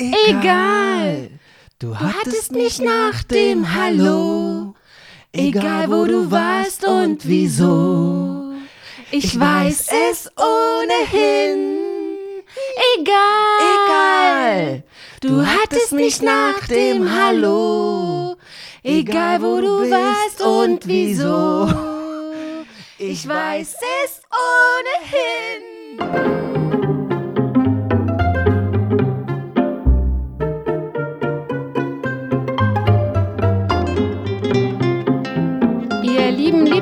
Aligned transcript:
Egal. 0.00 1.28
Du 1.78 1.98
hattest 1.98 2.52
mich 2.52 2.80
nach 2.80 3.22
dem 3.24 3.74
Hallo. 3.74 4.74
Egal 5.30 5.90
wo 5.90 6.06
du 6.06 6.30
warst 6.30 6.86
und 6.86 7.28
wieso. 7.28 8.54
Ich 9.10 9.38
weiß 9.38 9.88
es 10.10 10.30
ohnehin. 10.36 11.76
Egal. 12.98 13.60
Egal. 13.74 14.84
Du 15.20 15.44
hattest 15.44 15.92
mich 15.92 16.22
nach 16.22 16.66
dem 16.66 17.14
Hallo. 17.14 18.36
Egal 18.82 19.42
wo 19.42 19.60
du 19.60 19.90
warst 19.90 20.40
und 20.40 20.86
wieso. 20.86 21.68
Ich 22.96 23.28
weiß 23.28 23.74
es 24.04 24.22
ohnehin. 26.08 26.49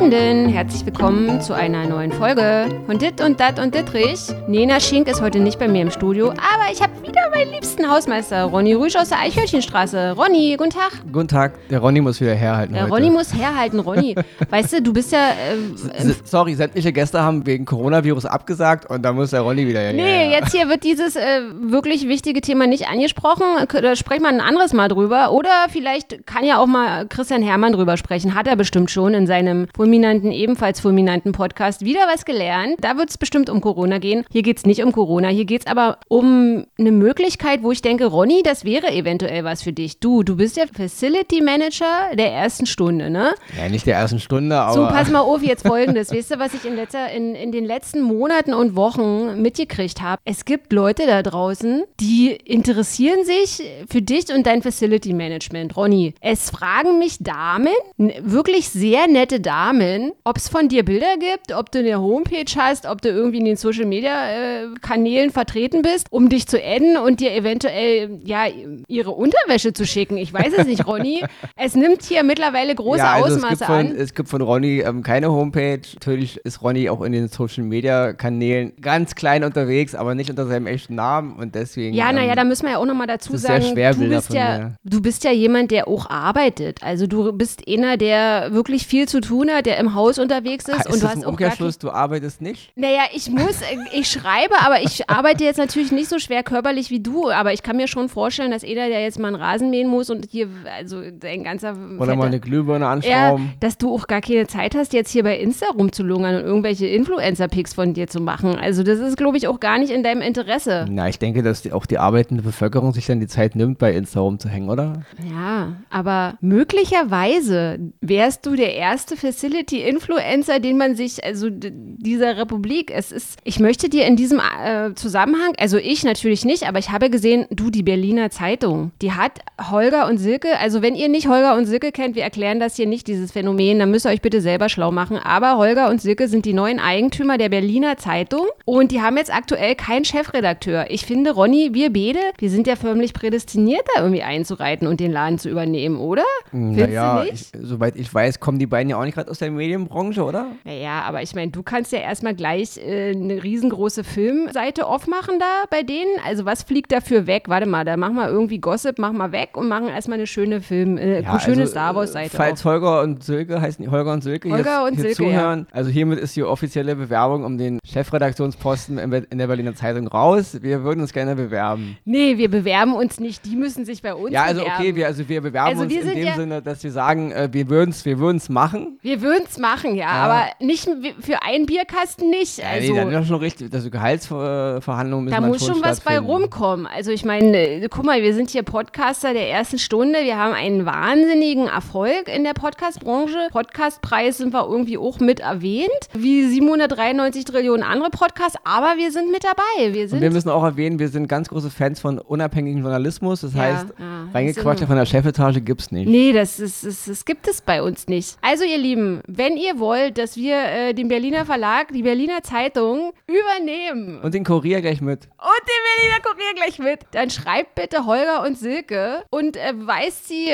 Liebenden, 0.08 0.48
herzlich 0.48 0.86
willkommen 0.86 1.42
zu 1.42 1.52
einer 1.52 1.86
neuen 1.86 2.12
Folge 2.12 2.66
von 2.86 2.96
Dit 2.96 3.20
und 3.20 3.38
Dat 3.38 3.58
und 3.58 3.74
Dittrich. 3.74 4.20
Nena 4.46 4.80
Schink 4.80 5.06
ist 5.06 5.20
heute 5.20 5.38
nicht 5.38 5.58
bei 5.58 5.68
mir 5.68 5.82
im 5.82 5.90
Studio, 5.90 6.30
aber 6.30 6.72
ich 6.72 6.80
habe 6.80 6.92
wieder 7.02 7.28
meinen 7.34 7.52
liebsten 7.52 7.90
Hausmeister, 7.90 8.44
Ronny 8.44 8.72
Rüsch 8.72 8.96
aus 8.96 9.10
der 9.10 9.18
Eichhörnchenstraße. 9.18 10.12
Ronny, 10.12 10.56
guten 10.56 10.70
Tag. 10.70 10.92
Guten 11.12 11.28
Tag, 11.28 11.68
der 11.68 11.80
Ronny 11.80 12.00
muss 12.00 12.22
wieder 12.22 12.34
herhalten. 12.34 12.72
Der 12.72 12.84
heute. 12.84 12.94
Ronny 12.94 13.10
muss 13.10 13.34
herhalten, 13.34 13.80
Ronny. 13.80 14.16
weißt 14.48 14.72
du, 14.74 14.82
du 14.82 14.94
bist 14.94 15.12
ja. 15.12 15.28
Äh, 15.28 16.14
Sorry, 16.24 16.54
sämtliche 16.54 16.90
Gäste 16.90 17.20
haben 17.20 17.44
wegen 17.44 17.66
Coronavirus 17.66 18.24
abgesagt 18.24 18.88
und 18.88 19.02
da 19.02 19.12
muss 19.12 19.32
der 19.32 19.42
Ronny 19.42 19.66
wieder 19.66 19.80
her. 19.80 19.92
Nee, 19.92 20.30
jetzt 20.30 20.52
hier 20.52 20.70
wird 20.70 20.84
dieses 20.84 21.16
äh, 21.16 21.42
wirklich 21.60 22.08
wichtige 22.08 22.40
Thema 22.40 22.66
nicht 22.66 22.88
angesprochen. 22.88 23.44
Da 23.68 23.94
sprechen 23.94 24.22
wir 24.22 24.30
ein 24.30 24.40
anderes 24.40 24.72
Mal 24.72 24.88
drüber. 24.88 25.32
Oder 25.32 25.66
vielleicht 25.68 26.26
kann 26.26 26.44
ja 26.44 26.56
auch 26.58 26.66
mal 26.66 27.06
Christian 27.08 27.42
Hermann 27.42 27.74
drüber 27.74 27.98
sprechen. 27.98 28.34
Hat 28.34 28.46
er 28.46 28.56
bestimmt 28.56 28.90
schon 28.90 29.12
in 29.12 29.26
seinem 29.26 29.66
fulminanten, 29.74 29.97
ebenfalls 30.04 30.80
fulminanten 30.80 31.32
Podcast 31.32 31.84
wieder 31.84 32.00
was 32.12 32.24
gelernt. 32.24 32.76
Da 32.80 32.96
wird 32.96 33.10
es 33.10 33.18
bestimmt 33.18 33.50
um 33.50 33.60
Corona 33.60 33.98
gehen. 33.98 34.24
Hier 34.30 34.42
geht 34.42 34.58
es 34.58 34.66
nicht 34.66 34.82
um 34.82 34.92
Corona. 34.92 35.28
Hier 35.28 35.44
geht 35.44 35.62
es 35.62 35.66
aber 35.66 35.98
um 36.08 36.66
eine 36.78 36.92
Möglichkeit, 36.92 37.62
wo 37.62 37.72
ich 37.72 37.82
denke, 37.82 38.06
Ronny, 38.06 38.42
das 38.42 38.64
wäre 38.64 38.92
eventuell 38.92 39.44
was 39.44 39.62
für 39.62 39.72
dich. 39.72 40.00
Du, 40.00 40.22
du 40.22 40.36
bist 40.36 40.56
ja 40.56 40.64
Facility 40.72 41.40
Manager 41.40 42.14
der 42.16 42.32
ersten 42.32 42.66
Stunde, 42.66 43.10
ne? 43.10 43.34
Ja, 43.56 43.68
nicht 43.68 43.86
der 43.86 43.96
ersten 43.96 44.20
Stunde, 44.20 44.56
aber. 44.56 44.74
So, 44.74 44.86
pass 44.86 45.10
mal 45.10 45.20
auf, 45.20 45.42
jetzt 45.42 45.66
folgendes. 45.66 46.12
weißt 46.12 46.32
du, 46.32 46.38
was 46.38 46.54
ich 46.54 46.64
in, 46.64 46.76
letzter, 46.76 47.10
in, 47.10 47.34
in 47.34 47.52
den 47.52 47.64
letzten 47.64 48.02
Monaten 48.02 48.54
und 48.54 48.76
Wochen 48.76 49.40
mitgekriegt 49.40 50.00
habe? 50.00 50.20
Es 50.24 50.44
gibt 50.44 50.72
Leute 50.72 51.06
da 51.06 51.22
draußen, 51.22 51.84
die 52.00 52.30
interessieren 52.32 53.24
sich 53.24 53.62
für 53.88 54.02
dich 54.02 54.32
und 54.34 54.46
dein 54.46 54.62
Facility 54.62 55.12
Management. 55.12 55.76
Ronny, 55.76 56.14
es 56.20 56.50
fragen 56.50 56.98
mich 56.98 57.18
Damen, 57.20 57.72
wirklich 57.96 58.68
sehr 58.68 59.06
nette 59.06 59.40
Damen, 59.40 59.87
ob 60.24 60.36
es 60.36 60.48
von 60.48 60.68
dir 60.68 60.84
Bilder 60.84 61.16
gibt, 61.18 61.52
ob 61.52 61.70
du 61.70 61.78
eine 61.80 62.00
Homepage 62.00 62.50
hast, 62.56 62.86
ob 62.86 63.02
du 63.02 63.08
irgendwie 63.08 63.38
in 63.38 63.44
den 63.44 63.56
Social 63.56 63.84
Media 63.84 64.30
äh, 64.30 64.66
Kanälen 64.80 65.30
vertreten 65.30 65.82
bist, 65.82 66.06
um 66.10 66.28
dich 66.28 66.46
zu 66.46 66.62
adden 66.62 66.96
und 66.96 67.20
dir 67.20 67.34
eventuell 67.34 68.20
ja 68.24 68.46
ihre 68.86 69.10
Unterwäsche 69.10 69.72
zu 69.72 69.86
schicken. 69.86 70.16
Ich 70.16 70.32
weiß 70.32 70.52
es 70.56 70.66
nicht, 70.66 70.86
Ronny. 70.86 71.24
es 71.56 71.74
nimmt 71.74 72.02
hier 72.02 72.22
mittlerweile 72.22 72.74
große 72.74 72.98
ja, 72.98 73.14
also 73.14 73.36
Ausmaße 73.36 73.54
es 73.54 73.64
von, 73.64 73.74
an. 73.74 73.96
Es 73.96 74.14
gibt 74.14 74.28
von 74.28 74.42
Ronny 74.42 74.80
ähm, 74.80 75.02
keine 75.02 75.30
Homepage. 75.30 75.80
Natürlich 75.94 76.38
ist 76.38 76.62
Ronny 76.62 76.88
auch 76.88 77.02
in 77.02 77.12
den 77.12 77.28
Social 77.28 77.64
Media 77.64 78.12
Kanälen 78.12 78.72
ganz 78.80 79.14
klein 79.14 79.44
unterwegs, 79.44 79.94
aber 79.94 80.14
nicht 80.14 80.30
unter 80.30 80.46
seinem 80.46 80.66
echten 80.66 80.94
Namen 80.94 81.36
und 81.36 81.54
deswegen. 81.54 81.94
Ja, 81.94 82.12
naja, 82.12 82.30
ähm, 82.30 82.36
da 82.36 82.44
müssen 82.44 82.64
wir 82.64 82.72
ja 82.72 82.78
auch 82.78 82.86
nochmal 82.86 83.06
dazu 83.06 83.36
sagen, 83.36 83.62
schwer, 83.62 83.94
du, 83.94 84.08
bist 84.08 84.32
ja, 84.32 84.72
du 84.84 85.00
bist 85.00 85.24
ja 85.24 85.32
jemand, 85.32 85.70
der 85.70 85.88
auch 85.88 86.08
arbeitet. 86.10 86.82
Also 86.82 87.06
du 87.06 87.32
bist 87.32 87.62
einer, 87.68 87.96
der 87.96 88.52
wirklich 88.52 88.86
viel 88.86 89.08
zu 89.08 89.20
tun 89.20 89.50
hat, 89.50 89.66
der 89.66 89.77
im 89.78 89.94
Haus 89.94 90.18
unterwegs 90.18 90.66
ist 90.68 90.78
heißt 90.78 90.92
und 90.92 91.02
du 91.02 91.08
hast 91.08 91.24
auch 91.24 91.30
Umkehrschluss, 91.30 91.78
du 91.78 91.90
arbeitest 91.90 92.40
nicht? 92.42 92.72
Naja, 92.76 93.02
ich 93.14 93.30
muss, 93.30 93.60
äh, 93.62 93.76
ich 93.92 94.10
schreibe, 94.10 94.54
aber 94.64 94.80
ich 94.82 95.08
arbeite 95.08 95.44
jetzt 95.44 95.58
natürlich 95.58 95.92
nicht 95.92 96.08
so 96.08 96.18
schwer 96.18 96.42
körperlich 96.42 96.90
wie 96.90 97.00
du, 97.00 97.30
aber 97.30 97.52
ich 97.52 97.62
kann 97.62 97.76
mir 97.76 97.88
schon 97.88 98.08
vorstellen, 98.08 98.50
dass 98.50 98.62
jeder, 98.62 98.88
der 98.88 99.02
jetzt 99.02 99.18
mal 99.18 99.28
einen 99.28 99.36
Rasen 99.36 99.70
mähen 99.70 99.88
muss 99.88 100.10
und 100.10 100.26
hier, 100.30 100.48
also 100.76 101.02
dein 101.18 101.44
ganzer 101.44 101.72
Oder 101.72 101.76
mal 101.78 102.06
fetter- 102.06 102.22
eine 102.24 102.40
Glühbirne 102.40 102.84
ja, 102.84 102.92
anschrauben? 102.92 103.52
dass 103.60 103.78
du 103.78 103.94
auch 103.94 104.06
gar 104.06 104.20
keine 104.20 104.46
Zeit 104.46 104.74
hast, 104.74 104.92
jetzt 104.92 105.10
hier 105.10 105.22
bei 105.22 105.38
Insta 105.38 105.66
rumzulungern 105.70 106.36
und 106.36 106.42
irgendwelche 106.42 106.86
Influencer-Pics 106.86 107.74
von 107.74 107.94
dir 107.94 108.06
zu 108.08 108.20
machen. 108.20 108.56
Also 108.56 108.82
das 108.82 108.98
ist, 108.98 109.16
glaube 109.16 109.36
ich, 109.36 109.48
auch 109.48 109.60
gar 109.60 109.78
nicht 109.78 109.90
in 109.90 110.02
deinem 110.02 110.22
Interesse. 110.22 110.86
Na, 110.90 111.08
ich 111.08 111.18
denke, 111.18 111.42
dass 111.42 111.62
die, 111.62 111.72
auch 111.72 111.86
die 111.86 111.98
arbeitende 111.98 112.42
Bevölkerung 112.42 112.92
sich 112.92 113.06
dann 113.06 113.20
die 113.20 113.26
Zeit 113.26 113.56
nimmt, 113.56 113.78
bei 113.78 113.92
Insta 113.94 114.20
rumzuhängen, 114.20 114.70
oder? 114.70 115.02
Ja, 115.30 115.74
aber 115.90 116.36
möglicherweise 116.40 117.78
wärst 118.00 118.46
du 118.46 118.56
der 118.56 118.74
erste 118.74 119.16
Facility-Influencer, 119.58 120.60
den 120.60 120.78
man 120.78 120.94
sich, 120.94 121.24
also 121.24 121.48
dieser 121.50 122.36
Republik, 122.36 122.90
es 122.94 123.12
ist, 123.12 123.38
ich 123.44 123.60
möchte 123.60 123.88
dir 123.88 124.06
in 124.06 124.16
diesem 124.16 124.40
äh, 124.40 124.94
Zusammenhang, 124.94 125.52
also 125.58 125.76
ich 125.76 126.04
natürlich 126.04 126.44
nicht, 126.44 126.68
aber 126.68 126.78
ich 126.78 126.90
habe 126.90 127.10
gesehen, 127.10 127.46
du, 127.50 127.70
die 127.70 127.82
Berliner 127.82 128.30
Zeitung, 128.30 128.92
die 129.02 129.12
hat 129.12 129.32
Holger 129.70 130.06
und 130.06 130.18
Silke, 130.18 130.58
also 130.58 130.82
wenn 130.82 130.94
ihr 130.94 131.08
nicht 131.08 131.28
Holger 131.28 131.56
und 131.56 131.66
Silke 131.66 131.92
kennt, 131.92 132.14
wir 132.14 132.22
erklären 132.22 132.60
das 132.60 132.76
hier 132.76 132.86
nicht, 132.86 133.06
dieses 133.06 133.32
Phänomen, 133.32 133.78
dann 133.78 133.90
müsst 133.90 134.06
ihr 134.06 134.10
euch 134.10 134.22
bitte 134.22 134.40
selber 134.40 134.68
schlau 134.68 134.90
machen, 134.92 135.16
aber 135.16 135.56
Holger 135.56 135.90
und 135.90 136.00
Silke 136.00 136.28
sind 136.28 136.44
die 136.44 136.52
neuen 136.52 136.78
Eigentümer 136.78 137.38
der 137.38 137.48
Berliner 137.48 137.96
Zeitung 137.96 138.46
und 138.64 138.92
die 138.92 139.00
haben 139.00 139.16
jetzt 139.16 139.34
aktuell 139.34 139.74
keinen 139.74 140.04
Chefredakteur. 140.04 140.86
Ich 140.90 141.04
finde, 141.04 141.32
Ronny, 141.32 141.70
wir 141.72 141.92
beide, 141.92 142.20
wir 142.38 142.50
sind 142.50 142.66
ja 142.66 142.76
förmlich 142.76 143.12
prädestiniert, 143.12 143.82
da 143.94 144.02
irgendwie 144.02 144.22
einzureiten 144.22 144.86
und 144.86 145.00
den 145.00 145.12
Laden 145.12 145.38
zu 145.38 145.48
übernehmen, 145.48 145.98
oder? 145.98 146.24
Findest 146.50 146.78
naja, 146.78 147.24
ich, 147.24 147.48
soweit 147.60 147.96
ich 147.96 148.12
weiß, 148.12 148.40
kommen 148.40 148.58
die 148.58 148.66
beiden 148.66 148.90
ja 148.90 148.98
auch 148.98 149.04
nicht 149.04 149.14
gerade 149.14 149.30
aus 149.30 149.38
der 149.38 149.47
Medienbranche, 149.50 150.22
oder? 150.24 150.46
Naja, 150.64 151.02
aber 151.06 151.22
ich 151.22 151.34
meine, 151.34 151.50
du 151.50 151.62
kannst 151.62 151.92
ja 151.92 151.98
erstmal 152.00 152.34
gleich 152.34 152.76
äh, 152.78 153.10
eine 153.10 153.42
riesengroße 153.42 154.04
Filmseite 154.04 154.86
aufmachen 154.86 155.38
da 155.38 155.64
bei 155.70 155.82
denen. 155.82 156.10
Also 156.26 156.44
was 156.44 156.62
fliegt 156.62 156.92
dafür 156.92 157.26
weg? 157.26 157.44
Warte 157.48 157.66
mal, 157.66 157.84
da 157.84 157.96
mach 157.96 158.12
mal 158.12 158.28
irgendwie 158.28 158.58
Gossip, 158.58 158.98
mach 158.98 159.12
mal 159.12 159.32
weg 159.32 159.50
und 159.56 159.68
machen 159.68 159.88
erstmal 159.88 160.18
eine 160.18 160.26
schöne 160.26 160.60
Film, 160.60 160.98
äh, 160.98 161.22
Ja, 161.22 161.38
schöne 161.40 161.62
also, 161.62 161.70
Star 161.72 161.94
Wars-Seite 161.94 162.36
Falls 162.36 162.60
auf. 162.60 162.72
Holger 162.72 163.02
und 163.02 163.22
Silke 163.24 163.60
heißen 163.60 163.84
die 163.84 163.90
Holger 163.90 164.12
und 164.12 164.22
Silke 164.22 164.50
Holger 164.50 164.78
hier, 164.80 164.86
und 164.86 164.94
hier 164.94 165.02
Silke, 165.02 165.16
zuhören. 165.16 165.66
Also 165.72 165.90
hiermit 165.90 166.18
ist 166.18 166.36
die 166.36 166.42
offizielle 166.44 166.96
Bewerbung 166.96 167.44
um 167.44 167.58
den 167.58 167.78
Chefredaktionsposten 167.84 168.98
in, 168.98 169.38
der 169.38 169.46
Berliner 169.46 169.74
Zeitung 169.74 170.06
raus. 170.08 170.58
Wir 170.62 170.82
würden 170.84 171.00
uns 171.00 171.12
gerne 171.12 171.34
bewerben. 171.36 171.96
Nee, 172.04 172.36
wir 172.38 172.50
bewerben 172.50 172.94
uns 172.94 173.20
nicht, 173.20 173.44
die 173.46 173.56
müssen 173.56 173.84
sich 173.84 174.02
bei 174.02 174.14
uns 174.14 174.32
Ja, 174.32 174.42
also 174.44 174.60
bewerben. 174.62 174.80
okay, 174.82 174.94
wir, 174.96 175.06
also 175.06 175.28
wir 175.28 175.40
bewerben 175.40 175.68
Also 175.70 175.82
uns 175.82 175.92
wir 175.92 176.02
in 176.02 176.08
dem 176.14 176.26
ja- 176.26 176.34
Sinne, 176.34 176.62
dass 176.62 176.82
wir 176.84 176.90
sagen, 176.92 177.32
äh, 177.32 177.48
wir 177.52 177.68
würden 177.68 177.90
es 177.90 178.04
wir 178.04 178.18
würden's 178.18 178.48
machen. 178.48 178.98
Wir 179.02 179.22
würden 179.22 179.37
es 179.48 179.58
machen, 179.58 179.94
ja, 179.94 180.08
aber 180.08 180.46
nicht 180.60 180.88
für 181.20 181.42
einen 181.42 181.66
Bierkasten 181.66 182.30
nicht. 182.30 182.58
Ja, 182.58 182.64
Also, 182.74 182.92
nee, 182.92 182.98
dann 182.98 183.22
ist 183.22 183.28
schon 183.28 183.38
richtig. 183.40 183.72
Also 183.72 183.90
Gehaltsverhandlungen 183.90 185.26
müssen 185.26 185.34
da 185.34 185.46
muss 185.46 185.64
schon 185.64 185.82
was 185.82 186.00
bei 186.00 186.18
rumkommen. 186.18 186.86
Also 186.86 187.10
ich 187.10 187.24
meine, 187.24 187.56
äh, 187.56 187.88
guck 187.88 188.04
mal, 188.04 188.22
wir 188.22 188.34
sind 188.34 188.50
hier 188.50 188.62
Podcaster 188.62 189.32
der 189.32 189.48
ersten 189.50 189.78
Stunde. 189.78 190.20
Wir 190.22 190.36
haben 190.36 190.52
einen 190.54 190.86
wahnsinnigen 190.86 191.66
Erfolg 191.68 192.28
in 192.28 192.44
der 192.44 192.54
Podcast-Branche. 192.54 193.48
Podcastpreis 193.52 194.38
sind 194.38 194.52
wir 194.52 194.66
irgendwie 194.68 194.98
auch 194.98 195.20
mit 195.20 195.40
erwähnt, 195.40 195.88
wie 196.14 196.44
793 196.46 197.44
Trillionen 197.44 197.82
andere 197.82 198.10
Podcasts, 198.10 198.58
aber 198.64 198.94
wir 198.96 199.10
sind 199.12 199.30
mit 199.30 199.44
dabei. 199.44 199.94
Wir 199.94 200.08
sind 200.08 200.20
wir 200.20 200.30
müssen 200.30 200.50
auch 200.50 200.64
erwähnen, 200.64 200.98
wir 200.98 201.08
sind 201.08 201.28
ganz 201.28 201.48
große 201.48 201.70
Fans 201.70 202.00
von 202.00 202.18
unabhängigem 202.18 202.82
Journalismus. 202.82 203.40
Das 203.42 203.54
Ja, 203.54 203.62
heißt, 203.62 203.86
ja, 203.98 204.28
reingequatscht 204.32 204.82
das 204.82 204.88
von 204.88 204.96
der 204.96 205.06
Chefetage 205.06 205.60
gibt 205.60 205.80
es 205.82 205.92
nicht. 205.92 206.08
Nee, 206.08 206.32
das, 206.32 206.58
ist, 206.60 206.84
das, 206.84 207.04
das 207.06 207.24
gibt 207.24 207.48
es 207.48 207.60
bei 207.60 207.82
uns 207.82 208.08
nicht. 208.08 208.36
Also 208.42 208.64
ihr 208.64 208.78
Lieben, 208.78 209.20
wenn 209.28 209.56
ihr 209.56 209.78
wollt, 209.78 210.18
dass 210.18 210.36
wir 210.36 210.56
äh, 210.56 210.94
den 210.94 211.08
Berliner 211.08 211.44
Verlag, 211.44 211.92
die 211.92 212.02
Berliner 212.02 212.42
Zeitung 212.42 213.12
übernehmen 213.26 214.20
Und 214.22 214.34
den 214.34 214.44
Kurier 214.44 214.80
gleich 214.80 215.00
mit. 215.00 215.26
und 215.26 215.68
den 215.68 215.82
Berliner 215.96 216.22
Kurier 216.22 216.54
gleich 216.54 216.78
mit, 216.78 217.00
dann 217.12 217.30
schreibt 217.30 217.74
bitte 217.74 218.06
Holger 218.06 218.44
und 218.44 218.58
Silke 218.58 219.22
und 219.30 219.56
äh, 219.56 219.72
weist 219.74 220.28
sie, 220.28 220.46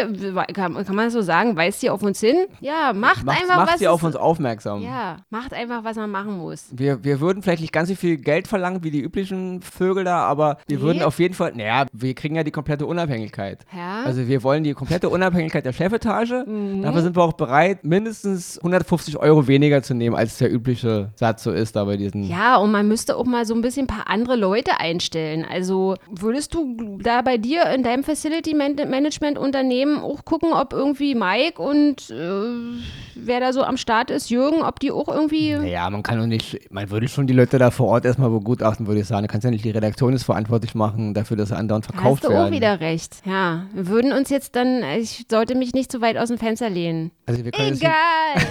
kann, 0.53 0.75
kann 0.85 0.97
man 0.97 1.07
das 1.07 1.13
so 1.13 1.23
sagen, 1.23 1.57
weist 1.57 1.81
sie 1.81 1.91
auf 1.91 2.03
uns 2.03 2.21
hin? 2.21 2.37
Ja, 2.61 2.93
macht, 2.93 3.25
Macht, 3.25 3.41
einfach 3.41 3.57
macht 3.57 3.73
was. 3.75 3.79
sie 3.79 3.89
auf 3.89 4.03
uns 4.03 4.17
aufmerksam. 4.17 4.83
ja, 4.83 5.19
macht 5.31 5.55
einfach, 5.55 5.85
was 5.85 5.97
man 5.97 6.11
machen 6.11 6.39
muss. 6.39 6.67
Wir, 6.73 7.03
wir 7.05 7.21
würden 7.21 7.43
vielleicht 7.43 7.61
nicht 7.63 7.73
ganz 7.73 7.89
so 7.89 7.95
viel 7.95 8.17
Geld 8.17 8.49
verlangen 8.49 8.83
wie 8.85 8.91
die 8.91 9.01
üblichen 9.01 9.63
Vögel 9.63 10.05
da, 10.05 10.19
aber 10.25 10.59
wir 10.67 10.79
Nee. 10.79 10.83
würden 10.83 11.03
auf 11.03 11.19
jeden 11.21 11.35
Fall, 11.35 11.53
naja, 11.55 11.87
wir 11.93 12.15
kriegen 12.15 12.35
ja 12.35 12.43
die 12.43 12.51
komplette 12.51 12.87
Unabhängigkeit. 12.87 13.65
Ja. 13.75 14.03
Also 14.03 14.27
wir 14.27 14.43
wollen 14.43 14.65
die 14.65 14.75
komplette 14.75 15.09
Unabhängigkeit 15.09 15.65
der 15.65 15.73
Chefetage. 15.73 16.45
Mhm. 16.47 16.83
Dafür 16.83 17.03
sind 17.03 17.17
wir 17.17 17.23
auch 17.23 17.35
bereit, 17.35 17.85
mindestens 17.85 18.59
150 18.65 19.19
Euro 19.19 19.47
weniger 19.47 19.83
zu 19.83 19.95
nehmen, 19.95 20.17
als 20.17 20.39
der 20.39 20.51
übliche 20.53 21.11
Satz 21.17 21.43
so 21.43 21.53
ist 21.53 21.77
da 21.77 21.85
bei 21.85 21.97
diesen. 21.99 22.25
Ja, 22.27 22.57
und 22.57 22.73
man 22.73 22.89
müsste 22.89 23.17
auch 23.17 23.27
mal 23.27 23.45
so 23.45 23.55
ein 23.55 23.61
bisschen 23.61 23.85
ein 23.85 23.87
paar 23.89 24.09
andere 24.09 24.37
Leute 24.37 24.81
einstellen. 24.81 25.45
Also 25.49 25.97
würdest 26.11 26.55
du 26.55 26.99
da 27.03 27.21
bei 27.23 27.37
dir 27.37 27.67
in 27.75 27.83
deinem 27.83 28.05
Facility 28.05 28.55
Management 28.55 29.39
Unternehmen 29.39 29.99
auch 29.99 30.25
gucken, 30.25 30.53
ob 30.53 30.73
irgendwie 30.73 31.15
Mike 31.15 31.61
und 31.61 32.11
äh, 32.11 32.85
wer 33.15 33.41
da 33.41 33.53
so 33.53 33.63
am 33.63 33.77
Start 33.77 34.11
ist, 34.11 34.31
Jürgen, 34.31 34.63
ob 34.63 34.81
die 34.81 34.91
auch 34.91 35.09
irgendwie. 35.09 35.55
Naja, 35.55 35.89
man 35.91 36.03
kann 36.03 36.19
doch 36.19 36.27
nicht, 36.27 36.71
man 36.73 36.91
würde 36.91 37.09
schon 37.09 37.27
die 37.27 37.35
Leute 37.35 37.59
da 37.59 37.71
vor 37.71 37.89
Ort 37.89 38.07
erstmal 38.07 38.31
begutachten, 38.31 38.87
würde 38.87 39.01
ich 39.01 39.07
sagen. 39.07 39.27
Du 39.27 39.29
kannst 39.31 39.45
ja 39.45 39.51
nicht 39.51 39.65
die 39.65 39.71
Redaktion 39.71 40.15
ist 40.15 40.25
verantwortlich 40.25 40.75
machen 40.75 41.13
dafür, 41.13 41.37
dass 41.37 41.51
sie 41.51 41.57
andauernd 41.57 41.85
verkauft 41.85 42.23
Hast 42.23 42.25
du 42.25 42.29
werden. 42.31 42.49
auch 42.49 42.51
wieder 42.51 42.81
recht. 42.81 43.17
Ja, 43.27 43.67
wir 43.75 43.89
würden 43.89 44.13
uns 44.13 44.31
jetzt 44.31 44.57
dann, 44.57 44.83
ich 44.99 45.27
sollte 45.31 45.55
mich 45.55 45.75
nicht 45.75 45.93
zu 45.93 46.01
weit 46.01 46.17
aus 46.17 46.29
dem 46.29 46.39
Fenster 46.39 46.71
lehnen. 46.71 47.11
Also 47.27 47.45
wir 47.45 47.53
können, 47.53 47.75
Egal. 47.77 47.93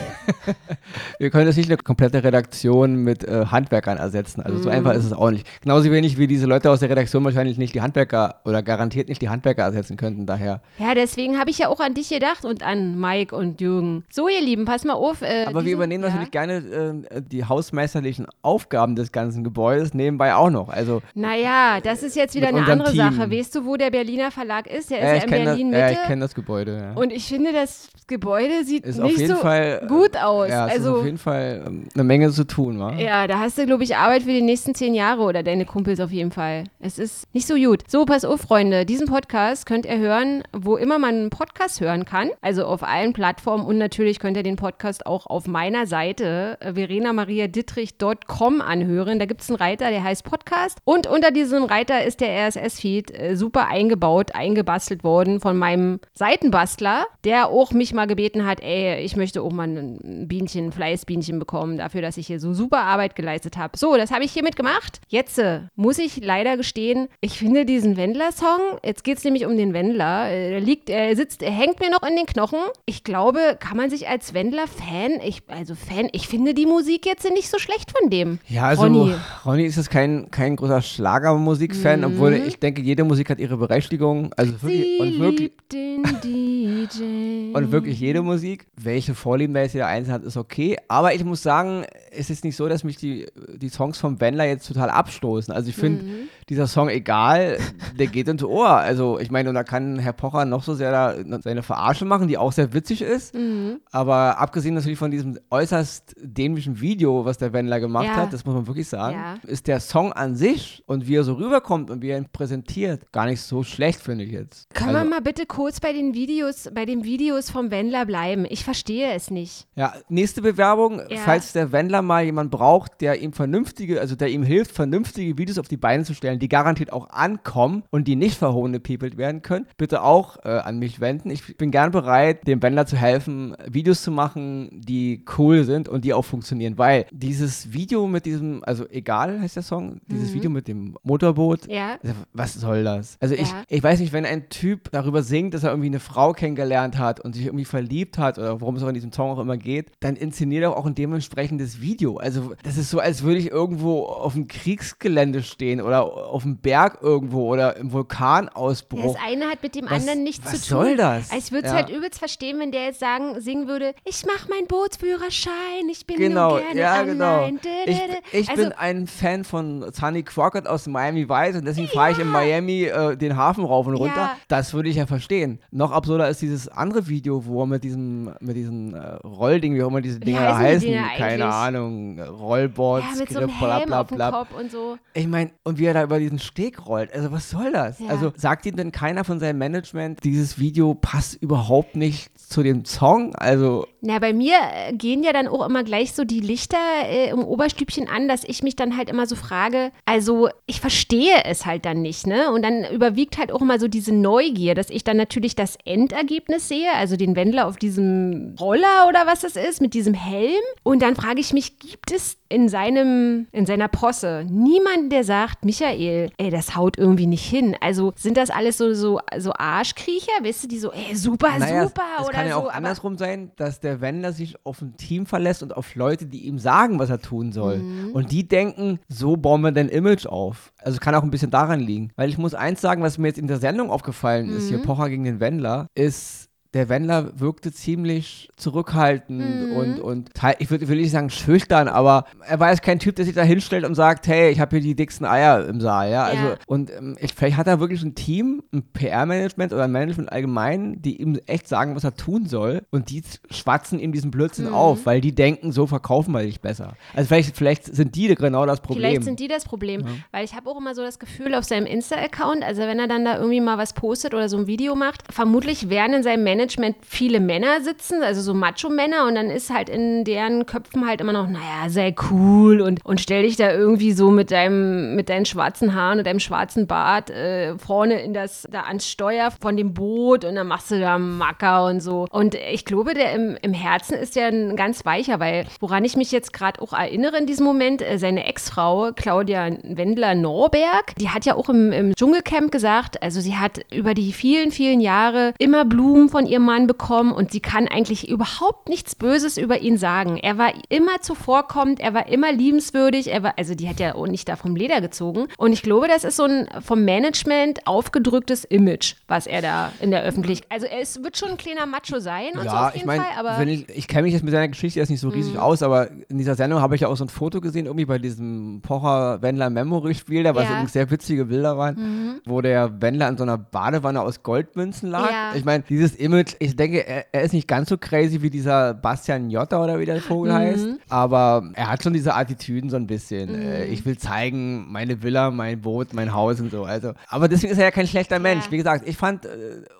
Wir 1.19 1.29
können 1.29 1.47
jetzt 1.47 1.57
nicht 1.57 1.69
eine 1.69 1.77
komplette 1.77 2.23
Redaktion 2.23 2.95
mit 2.95 3.23
äh, 3.23 3.45
Handwerkern 3.47 3.97
ersetzen. 3.97 4.41
Also 4.41 4.57
so 4.59 4.69
Mhm. 4.69 4.75
einfach 4.75 4.93
ist 4.93 5.05
es 5.05 5.13
auch 5.13 5.31
nicht. 5.31 5.47
Genauso 5.61 5.91
wenig 5.91 6.17
wie 6.17 6.27
diese 6.27 6.45
Leute 6.45 6.69
aus 6.69 6.79
der 6.79 6.89
Redaktion 6.89 7.23
wahrscheinlich 7.23 7.57
nicht 7.57 7.73
die 7.75 7.81
Handwerker 7.81 8.41
oder 8.45 8.61
garantiert 8.63 9.09
nicht 9.09 9.21
die 9.21 9.29
Handwerker 9.29 9.63
ersetzen 9.63 9.97
könnten. 9.97 10.25
Daher. 10.25 10.61
Ja, 10.79 10.93
deswegen 10.95 11.39
habe 11.39 11.49
ich 11.49 11.59
ja 11.59 11.67
auch 11.69 11.79
an 11.79 11.93
dich 11.93 12.09
gedacht 12.09 12.45
und 12.45 12.63
an 12.63 12.99
Mike 12.99 13.35
und 13.35 13.61
Jürgen. 13.61 14.03
So, 14.11 14.27
ihr 14.27 14.41
Lieben, 14.41 14.65
pass 14.65 14.83
mal 14.83 14.93
auf. 14.93 15.21
Äh, 15.21 15.45
Aber 15.45 15.55
wir 15.55 15.61
diese- 15.63 15.75
übernehmen 15.75 16.03
ja? 16.03 16.09
natürlich 16.09 16.31
gerne 16.31 17.03
äh, 17.09 17.21
die 17.21 17.45
hausmeisterlichen 17.45 18.27
Aufgaben 18.41 18.95
des 18.95 19.11
ganzen 19.11 19.43
Gebäudes 19.43 19.93
nebenbei 19.93 20.35
auch 20.35 20.49
noch. 20.49 20.69
Also 20.69 21.01
Naja, 21.13 21.79
das 21.81 22.03
ist 22.03 22.15
jetzt 22.15 22.35
wieder 22.35 22.47
eine 22.47 22.65
andere 22.65 22.91
Team. 22.91 22.97
Sache. 23.17 23.31
Weißt 23.31 23.55
du, 23.55 23.65
wo 23.65 23.75
der 23.77 23.89
Berliner 23.91 24.31
Verlag 24.31 24.67
ist? 24.67 24.89
Der 24.91 24.99
ist 24.99 25.03
ja, 25.03 25.15
ja, 25.15 25.23
in 25.23 25.29
kenne 25.29 25.45
das, 25.45 25.55
Berlin 25.57 25.73
ja, 25.73 25.89
ich 25.91 26.03
kenn 26.03 26.19
das 26.19 26.35
Gebäude. 26.35 26.77
Ja. 26.95 27.01
und 27.01 27.11
ich 27.11 27.25
finde, 27.27 27.51
das 27.53 27.89
Gebäude 28.07 28.63
sieht 28.65 28.85
ist 28.85 28.99
auf 28.99 29.07
nicht 29.07 29.19
jeden 29.19 29.35
so 29.35 29.41
Fall 29.41 29.79
äh, 29.83 29.87
gut 29.93 30.17
aus. 30.17 30.49
Ja, 30.49 30.67
es 30.67 30.73
ist 30.73 30.79
also 30.79 30.97
auf 30.97 31.05
jeden 31.05 31.17
Fall 31.17 31.63
ähm, 31.65 31.83
eine 31.93 32.03
Menge 32.03 32.31
zu 32.31 32.45
tun, 32.45 32.79
wa? 32.79 32.93
Ja, 32.93 33.27
da 33.27 33.39
hast 33.39 33.57
du, 33.57 33.65
glaube 33.65 33.83
ich, 33.83 33.95
Arbeit 33.95 34.23
für 34.23 34.31
die 34.31 34.41
nächsten 34.41 34.75
zehn 34.75 34.93
Jahre 34.93 35.21
oder 35.23 35.43
deine 35.43 35.65
Kumpels 35.65 35.99
auf 35.99 36.11
jeden 36.11 36.31
Fall. 36.31 36.65
Es 36.79 36.99
ist 36.99 37.33
nicht 37.33 37.47
so 37.47 37.55
gut. 37.55 37.83
So, 37.87 38.05
pass 38.05 38.25
auf, 38.25 38.41
Freunde. 38.41 38.85
Diesen 38.85 39.07
Podcast 39.07 39.65
könnt 39.65 39.85
ihr 39.85 39.97
hören, 39.97 40.43
wo 40.51 40.75
immer 40.75 40.99
man 40.99 41.15
einen 41.15 41.29
Podcast 41.29 41.81
hören 41.81 42.05
kann. 42.05 42.29
Also 42.41 42.65
auf 42.65 42.83
allen 42.83 43.13
Plattformen 43.13 43.65
und 43.65 43.77
natürlich 43.77 44.19
könnt 44.19 44.37
ihr 44.37 44.43
den 44.43 44.55
Podcast 44.55 45.05
auch 45.05 45.27
auf 45.27 45.47
meiner 45.47 45.87
Seite 45.87 46.57
äh, 46.59 46.73
verenamariadittrich.com 46.73 48.61
anhören. 48.61 49.19
Da 49.19 49.25
gibt 49.25 49.41
es 49.41 49.49
einen 49.49 49.57
Reiter, 49.57 49.89
der 49.89 50.03
heißt 50.03 50.23
Podcast. 50.23 50.79
Und 50.83 51.07
unter 51.07 51.31
diesem 51.31 51.63
Reiter 51.63 52.03
ist 52.03 52.21
der 52.21 52.47
RSS-Feed 52.47 53.11
äh, 53.17 53.35
super 53.35 53.67
eingebaut, 53.67 54.35
eingebastelt 54.35 55.03
worden 55.03 55.39
von 55.39 55.57
meinem 55.57 55.99
Seitenbastler, 56.13 57.05
der 57.23 57.47
auch 57.47 57.71
mich 57.71 57.93
mal 57.93 58.07
gebeten 58.07 58.45
hat, 58.45 58.61
ey, 58.61 59.03
ich 59.03 59.15
möchte 59.15 59.41
auch 59.41 59.51
mal 59.51 59.63
ein 59.83 60.27
Bienchen, 60.27 60.71
Fleißbienchen 60.71 61.39
bekommen 61.39 61.77
dafür, 61.77 62.01
dass 62.01 62.17
ich 62.17 62.27
hier 62.27 62.39
so 62.39 62.53
super 62.53 62.79
Arbeit 62.81 63.15
geleistet 63.15 63.57
habe. 63.57 63.77
So, 63.77 63.95
das 63.97 64.11
habe 64.11 64.23
ich 64.23 64.31
hiermit 64.31 64.55
gemacht. 64.55 65.01
Jetzt 65.07 65.37
äh, 65.39 65.61
muss 65.75 65.97
ich 65.97 66.23
leider 66.23 66.57
gestehen, 66.57 67.07
ich 67.21 67.37
finde 67.37 67.65
diesen 67.65 67.97
Wendler-Song, 67.97 68.59
jetzt 68.83 69.03
geht 69.03 69.17
es 69.17 69.23
nämlich 69.23 69.45
um 69.45 69.57
den 69.57 69.73
Wendler, 69.73 70.31
äh, 70.31 70.49
der 70.51 70.61
liegt, 70.61 70.89
er 70.89 71.15
sitzt, 71.15 71.41
er 71.43 71.51
hängt 71.51 71.79
mir 71.79 71.89
noch 71.91 72.03
in 72.07 72.15
den 72.15 72.25
Knochen. 72.25 72.59
Ich 72.85 73.03
glaube, 73.03 73.57
kann 73.59 73.77
man 73.77 73.89
sich 73.89 74.07
als 74.07 74.33
Wendler-Fan, 74.33 75.19
ich, 75.25 75.43
also 75.47 75.75
Fan, 75.75 76.09
ich 76.11 76.27
finde 76.27 76.53
die 76.53 76.65
Musik 76.65 77.05
jetzt 77.05 77.29
nicht 77.31 77.49
so 77.49 77.59
schlecht 77.59 77.91
von 77.97 78.09
dem. 78.09 78.39
Ja, 78.47 78.63
also 78.67 78.83
Ronny. 78.83 79.13
Ronny, 79.45 79.65
ist 79.65 79.75
jetzt 79.77 79.89
kein, 79.91 80.29
kein 80.31 80.55
großer 80.55 80.81
Schlagermusikfan, 80.81 81.99
Mhm. 81.99 82.05
obwohl 82.05 82.33
ich 82.33 82.59
denke, 82.59 82.81
jede 82.81 83.03
Musik 83.03 83.29
hat 83.29 83.39
ihre 83.39 83.57
Berechtigung. 83.57 84.31
Also 84.35 84.61
wirklich, 84.61 84.99
und 84.99 85.19
wirklich, 85.19 85.39
liebt 85.39 85.71
den 85.73 86.03
DJ. 86.23 87.53
und 87.53 87.71
wirklich 87.71 87.99
jede 87.99 88.21
Musik. 88.21 88.67
Welche 88.75 89.13
Vorlieben 89.15 89.53
da 89.53 89.61
jetzt 89.61 89.72
jeder 89.73 89.87
einzelne 89.87 90.13
hat, 90.15 90.23
ist 90.23 90.37
okay. 90.37 90.77
Aber 90.87 91.13
ich 91.13 91.23
muss 91.23 91.43
sagen, 91.43 91.85
es 92.11 92.29
ist 92.29 92.43
nicht 92.43 92.55
so, 92.55 92.67
dass 92.69 92.83
mich 92.83 92.97
die, 92.97 93.25
die 93.55 93.69
Songs 93.69 93.97
vom 93.97 94.19
Wendler 94.21 94.45
jetzt 94.45 94.67
total 94.67 94.89
abstoßen. 94.89 95.53
Also 95.53 95.69
ich 95.69 95.75
finde, 95.75 96.03
Mhm. 96.03 96.13
dieser 96.49 96.67
Song, 96.67 96.89
egal, 96.89 97.57
der 97.97 98.07
geht 98.07 98.27
ins 98.27 98.43
Ohr. 98.43 98.69
Also 98.69 99.19
ich 99.19 99.31
meine, 99.31 99.49
und 99.49 99.55
da 99.55 99.63
kann 99.63 99.99
Herr 99.99 100.13
Pocher 100.13 100.45
noch 100.45 100.63
so 100.63 100.73
sehr 100.75 100.91
da 100.91 101.15
seine 101.41 101.63
Verarsche 101.63 102.05
machen, 102.05 102.27
die 102.27 102.37
auch 102.37 102.51
sehr 102.51 102.73
witzig 102.73 103.01
ist. 103.01 103.33
Mhm. 103.35 103.79
Aber 103.91 104.37
abgesehen 104.39 104.75
natürlich 104.75 104.99
von 104.99 105.11
diesem 105.11 105.39
äußerst 105.49 106.15
dämlichen 106.21 106.79
Video, 106.81 107.25
was 107.25 107.37
der 107.37 107.53
Wendler 107.53 107.79
gemacht 107.79 108.05
Ja. 108.07 108.15
hat, 108.15 108.33
das 108.33 108.45
muss 108.45 108.53
man 108.55 108.67
wirklich 108.67 108.87
sagen, 108.87 109.15
Ja. 109.17 109.35
ist 109.49 109.67
der 109.67 109.79
Song 109.79 110.11
an 110.13 110.35
sich 110.35 110.83
und 110.85 111.07
wie 111.07 111.15
er 111.15 111.23
so 111.23 111.33
rüberkommt 111.33 111.89
und 111.89 112.01
wie 112.01 112.09
er 112.09 112.17
ihn 112.17 112.27
präsentiert, 112.31 113.11
gar 113.11 113.25
nicht 113.25 113.41
so 113.41 113.63
schlecht, 113.63 114.01
finde 114.01 114.23
ich 114.25 114.31
jetzt. 114.31 114.69
Können 114.73 114.95
also, 114.95 115.03
wir 115.05 115.09
mal 115.09 115.21
bitte 115.21 115.45
kurz 115.45 115.79
bei 115.79 115.93
den 115.93 116.13
Videos, 116.13 116.69
bei 116.73 116.85
den 116.85 117.03
Videos 117.03 117.49
vom 117.49 117.71
Wendler 117.71 118.05
bleiben? 118.05 118.45
Ich 118.49 118.63
verstehe 118.63 119.11
es 119.13 119.31
nicht. 119.31 119.52
Ja, 119.75 119.93
nächste 120.09 120.41
Bewerbung, 120.41 120.99
Ja. 121.09 121.17
falls 121.25 121.53
der 121.53 121.71
Wendler 121.71 122.01
mal 122.01 122.23
jemand 122.23 122.51
braucht, 122.51 123.01
der 123.01 123.21
ihm 123.21 123.33
vernünftige, 123.33 123.99
also 123.99 124.15
der 124.15 124.29
ihm 124.29 124.43
hilft, 124.43 124.71
vernünftige 124.71 125.37
Videos 125.37 125.57
auf 125.57 125.67
die 125.67 125.77
Beine 125.77 126.03
zu 126.03 126.13
stellen, 126.13 126.39
die 126.39 126.49
garantiert 126.49 126.91
auch 126.93 127.09
ankommen 127.09 127.83
und 127.91 128.07
die 128.07 128.15
nicht 128.15 128.37
verhohnepiepelt 128.37 129.17
werden 129.17 129.41
können, 129.41 129.65
bitte 129.77 130.03
auch 130.03 130.37
äh, 130.43 130.49
an 130.49 130.79
mich 130.79 130.99
wenden. 130.99 131.29
Ich 131.29 131.57
bin 131.57 131.71
gern 131.71 131.91
bereit, 131.91 132.47
dem 132.47 132.61
Wendler 132.61 132.85
zu 132.85 132.95
helfen, 132.97 133.55
Videos 133.67 134.01
zu 134.03 134.11
machen, 134.11 134.69
die 134.73 135.25
cool 135.37 135.63
sind 135.63 135.89
und 135.89 136.05
die 136.05 136.13
auch 136.13 136.25
funktionieren, 136.25 136.77
weil 136.77 137.05
dieses 137.11 137.73
Video 137.73 138.07
mit 138.07 138.25
diesem, 138.25 138.63
also 138.65 138.87
egal 138.89 139.39
heißt 139.41 139.55
der 139.55 139.63
Song, 139.63 139.99
dieses 140.07 140.33
Video 140.33 140.49
mit 140.49 140.67
dem 140.67 140.95
Motorboot, 141.03 141.67
Mhm. 141.67 141.73
Ja. 141.73 141.97
also, 142.01 142.15
was 142.33 142.53
soll 142.53 142.83
das? 142.83 143.17
Also 143.19 143.35
ich, 143.35 143.49
Ja. 143.49 143.63
ich 143.67 143.83
weiß 143.83 143.99
nicht, 143.99 144.13
wenn 144.13 144.25
ein 144.25 144.49
Typ 144.49 144.89
darüber 144.91 145.23
singt, 145.23 145.53
dass 145.53 145.63
er 145.63 145.69
irgendwie 145.71 145.87
eine 145.89 145.99
Frau 145.99 146.33
kennengelernt 146.33 146.97
hat 146.97 147.19
und 147.19 147.33
sich 147.35 147.45
irgendwie 147.45 147.65
verliebt 147.65 148.17
hat 148.17 148.37
oder 148.37 148.61
worum 148.61 148.75
es 148.75 148.83
auch 148.83 148.87
in 148.87 148.93
diesem 148.93 149.11
Song 149.11 149.31
auch 149.31 149.39
immer 149.43 149.57
geht, 149.57 149.91
dann 149.99 150.15
inszeniert 150.15 150.63
er 150.63 150.75
auch 150.75 150.85
ein 150.85 150.95
dementsprechendes 150.95 151.79
Video. 151.81 152.17
Also 152.17 152.53
das 152.63 152.77
ist 152.77 152.89
so, 152.89 152.99
als 152.99 153.23
würde 153.23 153.39
ich 153.39 153.51
irgendwo 153.51 154.03
auf 154.05 154.35
einem 154.35 154.47
Kriegsgelände 154.47 155.43
stehen 155.43 155.81
oder 155.81 156.03
auf 156.03 156.43
einem 156.43 156.57
Berg 156.57 156.97
irgendwo 157.01 157.51
oder 157.53 157.77
im 157.77 157.87
Ja, 157.87 157.93
Vulkanausbruch. 157.93 159.13
das 159.13 159.23
eine 159.25 159.45
hat 159.45 159.61
mit 159.61 159.75
dem 159.75 159.85
Was- 159.85 159.91
anderen 160.01 160.23
nichts 160.23 160.45
was 160.45 160.61
zu 160.63 160.69
tun. 160.69 160.85
soll 160.85 160.97
das? 160.97 161.31
Ich 161.33 161.51
würde 161.51 161.67
es 161.67 161.71
Ja. 161.73 161.77
halt 161.77 161.89
übelst 161.89 162.19
verstehen, 162.19 162.59
wenn 162.59 162.71
der 162.71 162.85
jetzt 162.85 162.99
sagen, 162.99 163.39
singen 163.39 163.67
würde, 163.67 163.93
ich 164.05 164.25
mache 164.25 164.49
meinen 164.49 164.67
Bootsführerschein, 164.67 165.87
ich 165.91 166.05
bin 166.05 166.17
Genau, 166.17 166.51
nur 166.51 166.59
gerne 166.61 166.79
ja, 166.79 167.01
am 167.01 167.07
genau. 167.07 167.49
Ich, 167.85 167.99
ich 168.31 168.49
also, 168.49 168.63
bin 168.63 168.71
ein 168.73 169.07
Fan 169.07 169.43
von 169.43 169.85
Sunny 169.93 170.23
Crockett 170.23 170.67
aus 170.67 170.87
Miami 170.87 171.27
Vice 171.27 171.57
und 171.57 171.65
deswegen 171.65 171.87
fahre 171.87 172.11
ich 172.11 172.19
in 172.19 172.27
Miami 172.27 172.83
äh, 172.85 173.15
den 173.17 173.35
Hafen 173.37 173.63
rauf 173.65 173.87
und 173.87 173.95
runter. 173.95 174.15
Ja. 174.15 174.37
Das 174.47 174.73
würde 174.73 174.89
ich 174.89 174.95
ja 174.95 175.05
verstehen. 175.05 175.59
Noch 175.71 175.91
absurder 175.91 176.29
ist 176.29 176.41
dieses 176.41 176.67
andere 176.67 177.07
Video, 177.07 177.45
wo 177.45 177.61
er 177.63 177.67
mit 177.67 177.83
diesem, 177.83 178.33
mit 178.39 178.55
diesem 178.55 178.95
äh, 178.95 178.99
Rollding, 179.33 179.75
wie 179.75 179.83
auch 179.83 179.87
immer 179.87 180.01
diese 180.01 180.19
Dinger 180.19 180.57
heißen 180.57 180.81
die 180.81 180.93
Dinger 180.93 181.07
keine? 181.17 181.45
Ahnung, 181.53 182.19
Rollboards, 182.19 183.05
ja, 183.13 183.19
mit 183.19 183.29
so 183.29 183.39
einem 183.39 183.47
Grip, 183.49 183.59
bla 183.59 183.77
Helm 183.77 183.87
bla 183.87 184.03
bla. 184.03 184.31
Kopf 184.31 184.49
und 184.57 184.71
so. 184.71 184.97
Ich 185.13 185.27
meine, 185.27 185.51
und 185.63 185.77
wie 185.77 185.85
er 185.85 185.93
da 185.93 186.03
über 186.03 186.19
diesen 186.19 186.39
Steg 186.39 186.85
rollt, 186.85 187.13
also 187.13 187.31
was 187.31 187.49
soll 187.49 187.71
das? 187.71 187.99
Ja. 187.99 188.07
Also 188.09 188.31
sagt 188.35 188.65
ihm 188.65 188.75
denn 188.75 188.91
keiner 188.91 189.23
von 189.23 189.39
seinem 189.39 189.57
Management, 189.57 190.23
dieses 190.23 190.59
Video 190.59 190.93
passt 190.93 191.41
überhaupt 191.41 191.95
nicht 191.95 192.37
zu 192.39 192.63
dem 192.63 192.85
Song? 192.85 193.35
Also 193.35 193.87
Na, 194.05 194.19
bei 194.19 194.33
mir 194.33 194.55
äh, 194.57 194.91
gehen 194.91 195.23
ja 195.23 195.31
dann 195.31 195.47
auch 195.47 195.65
immer 195.65 195.85
gleich 195.85 196.11
so 196.11 196.25
die 196.25 196.41
Lichter 196.41 196.77
äh, 197.05 197.29
im 197.29 197.41
Oberstübchen 197.41 198.09
an, 198.09 198.27
dass 198.27 198.43
ich 198.43 198.61
mich 198.61 198.75
dann 198.75 198.97
halt 198.97 199.09
immer 199.09 199.27
so 199.27 199.37
frage, 199.37 199.93
also 200.03 200.49
ich 200.65 200.81
verstehe 200.81 201.45
es 201.45 201.65
halt 201.65 201.85
dann 201.85 202.01
nicht, 202.01 202.27
ne? 202.27 202.51
Und 202.51 202.63
dann 202.63 202.83
überwiegt 202.91 203.37
halt 203.37 203.53
auch 203.53 203.61
immer 203.61 203.79
so 203.79 203.87
diese 203.87 204.13
Neugier, 204.13 204.75
dass 204.75 204.89
ich 204.89 205.05
dann 205.05 205.15
natürlich 205.15 205.55
das 205.55 205.77
Endergebnis 205.85 206.67
sehe, 206.67 206.91
also 206.93 207.15
den 207.15 207.37
Wendler 207.37 207.65
auf 207.65 207.77
diesem 207.77 208.55
Roller 208.59 209.07
oder 209.07 209.25
was 209.25 209.39
das 209.39 209.55
ist, 209.55 209.79
mit 209.79 209.93
diesem 209.93 210.13
Helm. 210.13 210.61
Und 210.83 211.01
dann 211.01 211.15
frage 211.15 211.39
ich 211.39 211.53
mich, 211.53 211.79
gibt 211.79 212.11
es 212.11 212.35
in 212.49 212.67
seinem, 212.67 213.47
in 213.53 213.65
seiner 213.65 213.87
Posse 213.87 214.45
niemanden, 214.49 215.09
der 215.09 215.23
sagt, 215.23 215.63
Michael, 215.63 216.29
ey, 216.37 216.49
das 216.49 216.75
haut 216.75 216.97
irgendwie 216.97 217.25
nicht 217.25 217.45
hin. 217.45 217.75
Also 217.79 218.11
sind 218.17 218.35
das 218.35 218.49
alles 218.49 218.77
so, 218.77 218.93
so, 218.93 219.21
so 219.37 219.53
Arschkriecher, 219.53 220.33
weißt 220.43 220.65
du, 220.65 220.67
die 220.67 220.77
so, 220.77 220.91
ey, 220.91 221.15
super, 221.15 221.57
Naja, 221.57 221.83
super 221.87 222.03
es, 222.17 222.21
es 222.21 222.27
oder 222.27 222.37
kann 222.37 222.47
ja 222.47 222.55
so. 222.55 222.67
auch 222.67 222.73
andersrum 222.73 223.17
sein, 223.17 223.51
dass 223.55 223.79
der 223.79 223.92
Wendler 224.01 224.33
sich 224.33 224.55
auf 224.65 224.81
ein 224.81 224.95
Team 224.97 225.25
verlässt 225.25 225.63
und 225.63 225.75
auf 225.75 225.95
Leute, 225.95 226.25
die 226.25 226.45
ihm 226.45 226.59
sagen, 226.59 226.99
was 226.99 227.09
er 227.09 227.19
tun 227.19 227.51
soll. 227.51 227.77
Mhm. 227.79 228.11
Und 228.13 228.31
die 228.31 228.47
denken, 228.47 228.99
so 229.07 229.37
bauen 229.37 229.61
wir 229.61 229.71
dein 229.71 229.89
Image 229.89 230.25
auf. 230.25 230.71
Also 230.79 230.99
kann 230.99 231.15
auch 231.15 231.23
ein 231.23 231.31
bisschen 231.31 231.51
daran 231.51 231.79
liegen. 231.79 232.11
Weil 232.15 232.29
ich 232.29 232.37
muss 232.37 232.53
eins 232.53 232.81
sagen, 232.81 233.01
was 233.03 233.17
mir 233.17 233.27
jetzt 233.27 233.39
in 233.39 233.47
der 233.47 233.57
Sendung 233.59 233.89
aufgefallen 233.89 234.49
ist, 234.49 234.65
Mhm. 234.65 234.69
hier 234.69 234.77
Pocher 234.83 235.09
gegen 235.09 235.23
den 235.23 235.39
Wendler, 235.39 235.87
ist, 235.95 236.49
der 236.73 236.89
Wendler 236.89 237.39
wirkte 237.39 237.71
ziemlich 237.71 238.49
zurückhaltend 238.57 239.69
Mhm. 239.69 239.75
und, 239.75 239.99
und 239.99 240.29
ich 240.59 240.69
würde 240.71 240.87
will 240.87 240.97
nicht 240.97 241.11
sagen 241.11 241.29
schüchtern, 241.29 241.87
aber 241.87 242.25
er 242.47 242.59
war 242.59 242.69
jetzt 242.71 242.81
kein 242.81 242.99
Typ, 242.99 243.15
der 243.15 243.25
sich 243.25 243.35
da 243.35 243.43
hinstellt 243.43 243.85
und 243.85 243.95
sagt, 243.95 244.27
hey, 244.27 244.49
ich 244.51 244.59
habe 244.59 244.71
hier 244.77 244.81
die 244.81 244.95
dicksten 244.95 245.25
Eier 245.25 245.67
im 245.67 245.79
Saal, 245.81 246.09
ja. 246.11 246.23
Also, 246.23 246.43
Ja. 246.43 246.55
und 246.65 246.89
ähm, 246.91 247.15
ich, 247.19 247.33
vielleicht 247.33 247.57
hat 247.57 247.67
er 247.67 247.79
wirklich 247.79 248.01
ein 248.03 248.15
Team, 248.15 248.63
ein 248.73 248.83
PR-Management 248.93 249.71
oder 249.73 249.83
ein 249.83 249.91
Management 249.91 250.31
allgemein, 250.31 251.01
die 251.01 251.21
ihm 251.21 251.39
echt 251.45 251.67
sagen, 251.67 251.95
was 251.95 252.03
er 252.03 252.15
tun 252.15 252.47
soll 252.47 252.81
und 252.91 253.09
die 253.09 253.21
schwatzen 253.51 253.99
ihm 253.99 254.11
diesen 254.11 254.31
Blödsinn 254.31 254.65
Mhm. 254.65 254.73
auf, 254.73 255.05
weil 255.05 255.21
die 255.21 255.35
denken, 255.35 255.71
so 255.71 255.85
verkaufen 255.87 256.33
wir 256.33 256.41
dich 256.41 256.59
besser. 256.61 256.93
Also 257.13 257.27
vielleicht, 257.27 257.55
vielleicht 257.55 257.85
sind 257.85 258.15
die 258.15 258.33
genau 258.35 258.65
das 258.65 258.81
Problem. 258.81 259.03
Vielleicht 259.11 259.23
sind 259.25 259.39
die 259.39 259.47
das 259.47 259.65
Problem, 259.65 260.05
weil 260.31 260.43
ich 260.43 260.55
habe 260.55 260.69
auch 260.69 260.77
immer 260.77 260.95
so 260.95 261.03
das 261.03 261.19
Gefühl 261.19 261.53
auf 261.53 261.65
seinem 261.65 261.85
Insta-Account, 261.85 262.63
also 262.63 262.81
wenn 262.81 262.97
er 262.99 263.07
dann 263.07 263.25
da 263.25 263.37
irgendwie 263.37 263.61
mal 263.61 263.77
was 263.77 263.93
postet 263.93 264.33
oder 264.33 264.49
so 264.49 264.57
ein 264.57 264.65
Video 264.67 264.95
macht, 264.95 265.31
vermutlich 265.31 265.89
werden 265.89 266.13
in 266.13 266.23
seinem 266.23 266.43
Management 266.43 266.62
Management 266.63 266.95
viele 267.01 267.41
Männer 267.41 267.81
sitzen, 267.81 268.23
also 268.23 268.41
so 268.41 268.53
Macho-Männer 268.53 269.25
und 269.27 269.35
dann 269.35 269.49
ist 269.49 269.69
halt 269.69 269.89
in 269.89 270.23
deren 270.23 270.65
Köpfen 270.65 271.05
halt 271.05 271.19
immer 271.19 271.33
noch, 271.33 271.49
naja, 271.49 271.89
sei 271.89 272.15
cool 272.31 272.79
und, 272.79 273.03
und 273.03 273.19
stell 273.19 273.43
dich 273.43 273.57
da 273.57 273.71
irgendwie 273.73 274.13
so 274.13 274.31
mit 274.31 274.49
deinem, 274.49 275.15
mit 275.15 275.27
deinen 275.27 275.45
schwarzen 275.45 275.93
Haaren 275.93 276.19
und 276.19 276.25
deinem 276.25 276.39
schwarzen 276.39 276.87
Bart 276.87 277.29
äh, 277.29 277.77
vorne 277.77 278.21
in 278.21 278.33
das, 278.33 278.65
da 278.71 278.83
ans 278.83 279.09
Steuer 279.09 279.51
von 279.51 279.75
dem 279.75 279.93
Boot 279.93 280.45
und 280.45 280.55
dann 280.55 280.67
machst 280.67 280.89
du 280.91 280.99
da 280.99 281.17
Macker 281.17 281.85
und 281.85 281.99
so. 281.99 282.27
Und 282.31 282.55
ich 282.55 282.85
glaube, 282.85 283.13
der 283.13 283.33
im, 283.33 283.57
im 283.61 283.73
Herzen 283.73 284.13
ist 284.13 284.35
ja 284.35 284.47
ein 284.47 284.77
ganz 284.77 285.05
weicher, 285.05 285.41
weil 285.41 285.65
woran 285.81 286.05
ich 286.05 286.15
mich 286.15 286.31
jetzt 286.31 286.53
gerade 286.53 286.81
auch 286.81 286.93
erinnere 286.93 287.37
in 287.37 287.45
diesem 287.45 287.65
Moment, 287.65 288.01
äh, 288.01 288.17
seine 288.17 288.45
Ex-Frau 288.45 289.11
Claudia 289.13 289.69
Wendler-Norberg, 289.83 291.15
die 291.19 291.29
hat 291.29 291.45
ja 291.45 291.55
auch 291.55 291.67
im, 291.67 291.91
im 291.91 292.15
Dschungelcamp 292.15 292.71
gesagt, 292.71 293.21
also 293.21 293.41
sie 293.41 293.57
hat 293.57 293.81
über 293.91 294.13
die 294.13 294.31
vielen, 294.31 294.71
vielen 294.71 295.01
Jahre 295.01 295.53
immer 295.59 295.83
Blumen 295.83 296.29
von 296.29 296.45
ihrem 296.53 296.65
Mann 296.65 296.87
bekommen 296.87 297.31
und 297.31 297.51
sie 297.51 297.59
kann 297.59 297.87
eigentlich 297.87 298.29
überhaupt 298.29 298.87
nichts 298.89 299.15
Böses 299.15 299.57
über 299.57 299.79
ihn 299.79 299.97
sagen. 299.97 300.37
Er 300.37 300.57
war 300.57 300.71
immer 300.89 301.19
zuvorkommend, 301.21 301.99
er 301.99 302.13
war 302.13 302.27
immer 302.27 302.51
liebenswürdig, 302.51 303.31
er 303.31 303.43
war, 303.43 303.53
also 303.57 303.75
die 303.75 303.89
hat 303.89 303.99
ja 303.99 304.15
auch 304.15 304.27
nicht 304.27 304.47
da 304.47 304.55
vom 304.55 304.75
Leder 304.75 305.01
gezogen. 305.01 305.47
Und 305.57 305.73
ich 305.73 305.81
glaube, 305.81 306.07
das 306.07 306.23
ist 306.23 306.37
so 306.37 306.43
ein 306.43 306.67
vom 306.81 307.03
Management 307.05 307.85
aufgedrücktes 307.87 308.63
Image, 308.65 309.15
was 309.27 309.47
er 309.47 309.61
da 309.61 309.91
in 309.99 310.11
der 310.11 310.23
Öffentlichkeit. 310.23 310.71
Also 310.71 310.87
es 310.87 311.21
wird 311.23 311.37
schon 311.37 311.49
ein 311.49 311.57
kleiner 311.57 311.85
Macho 311.85 312.19
sein 312.19 312.51
und 312.53 312.65
ja, 312.65 312.71
so 312.71 312.77
auf 312.77 312.85
jeden 312.93 312.99
ich 312.99 313.05
meine, 313.05 313.23
Fall, 313.23 313.45
aber. 313.45 313.63
ich, 313.67 313.89
ich 313.89 314.07
kenne 314.07 314.23
mich 314.23 314.33
jetzt 314.33 314.43
mit 314.43 314.51
seiner 314.51 314.67
Geschichte 314.67 314.99
jetzt 314.99 315.09
nicht 315.09 315.19
so 315.19 315.29
riesig 315.29 315.53
Mhm. 315.55 315.59
aus, 315.59 315.81
aber 315.83 316.09
in 316.29 316.37
dieser 316.37 316.55
Sendung 316.55 316.81
habe 316.81 316.95
ich 316.95 317.01
ja 317.01 317.07
auch 317.07 317.17
so 317.17 317.25
ein 317.25 317.29
Foto 317.29 317.59
gesehen, 317.61 317.85
irgendwie 317.87 318.05
bei 318.05 318.19
diesem 318.19 318.81
Pocher-Wendler-Memory-Spiel, 318.81 320.43
da 320.43 320.55
was 320.55 320.63
Ja. 320.63 320.69
Mhm. 320.69 320.73
übrigens 320.75 320.93
sehr 320.93 321.11
witzige 321.11 321.45
Bilder 321.45 321.77
waren, 321.77 322.41
wo 322.45 322.61
der 322.61 323.01
Wendler 323.01 323.27
in 323.29 323.37
so 323.37 323.43
einer 323.43 323.57
Badewanne 323.57 324.21
aus 324.21 324.43
Goldmünzen 324.43 325.09
lag. 325.09 325.29
Ja. 325.31 325.51
Ich 325.55 325.65
meine, 325.65 325.83
dieses 325.87 326.15
Image, 326.15 326.42
ich 326.59 326.75
denke, 326.75 327.05
er, 327.07 327.25
er 327.31 327.41
ist 327.43 327.53
nicht 327.53 327.67
ganz 327.67 327.89
so 327.89 327.97
crazy 327.97 328.41
wie 328.41 328.49
dieser 328.49 328.93
Bastian 328.93 329.49
Jotta 329.49 329.83
oder 329.83 329.99
wie 329.99 330.05
der 330.05 330.21
Vogel 330.21 330.51
Mhm. 330.51 330.57
heißt, 330.57 330.87
aber 331.09 331.69
er 331.73 331.89
hat 331.91 332.03
schon 332.03 332.13
diese 332.13 332.33
Attitüden 332.35 332.89
so 332.89 332.95
ein 332.97 333.07
bisschen. 333.07 333.53
Äh, 333.53 333.85
Ich 333.85 334.05
will 334.05 334.17
zeigen, 334.17 334.91
meine 334.91 335.21
Villa, 335.23 335.51
mein 335.51 335.81
Boot, 335.81 336.13
mein 336.13 336.33
Haus 336.33 336.59
und 336.59 336.71
so. 336.71 336.83
Also, 336.85 337.13
aber 337.29 337.47
deswegen 337.47 337.71
ist 337.73 337.77
er 337.79 337.85
ja 337.85 337.91
kein 337.91 338.07
schlechter 338.07 338.39
Mensch. 338.39 338.65
Ja. 338.65 338.71
Wie 338.71 338.77
gesagt, 338.77 339.07
ich 339.07 339.17
fand, 339.17 339.45
äh, 339.45 339.49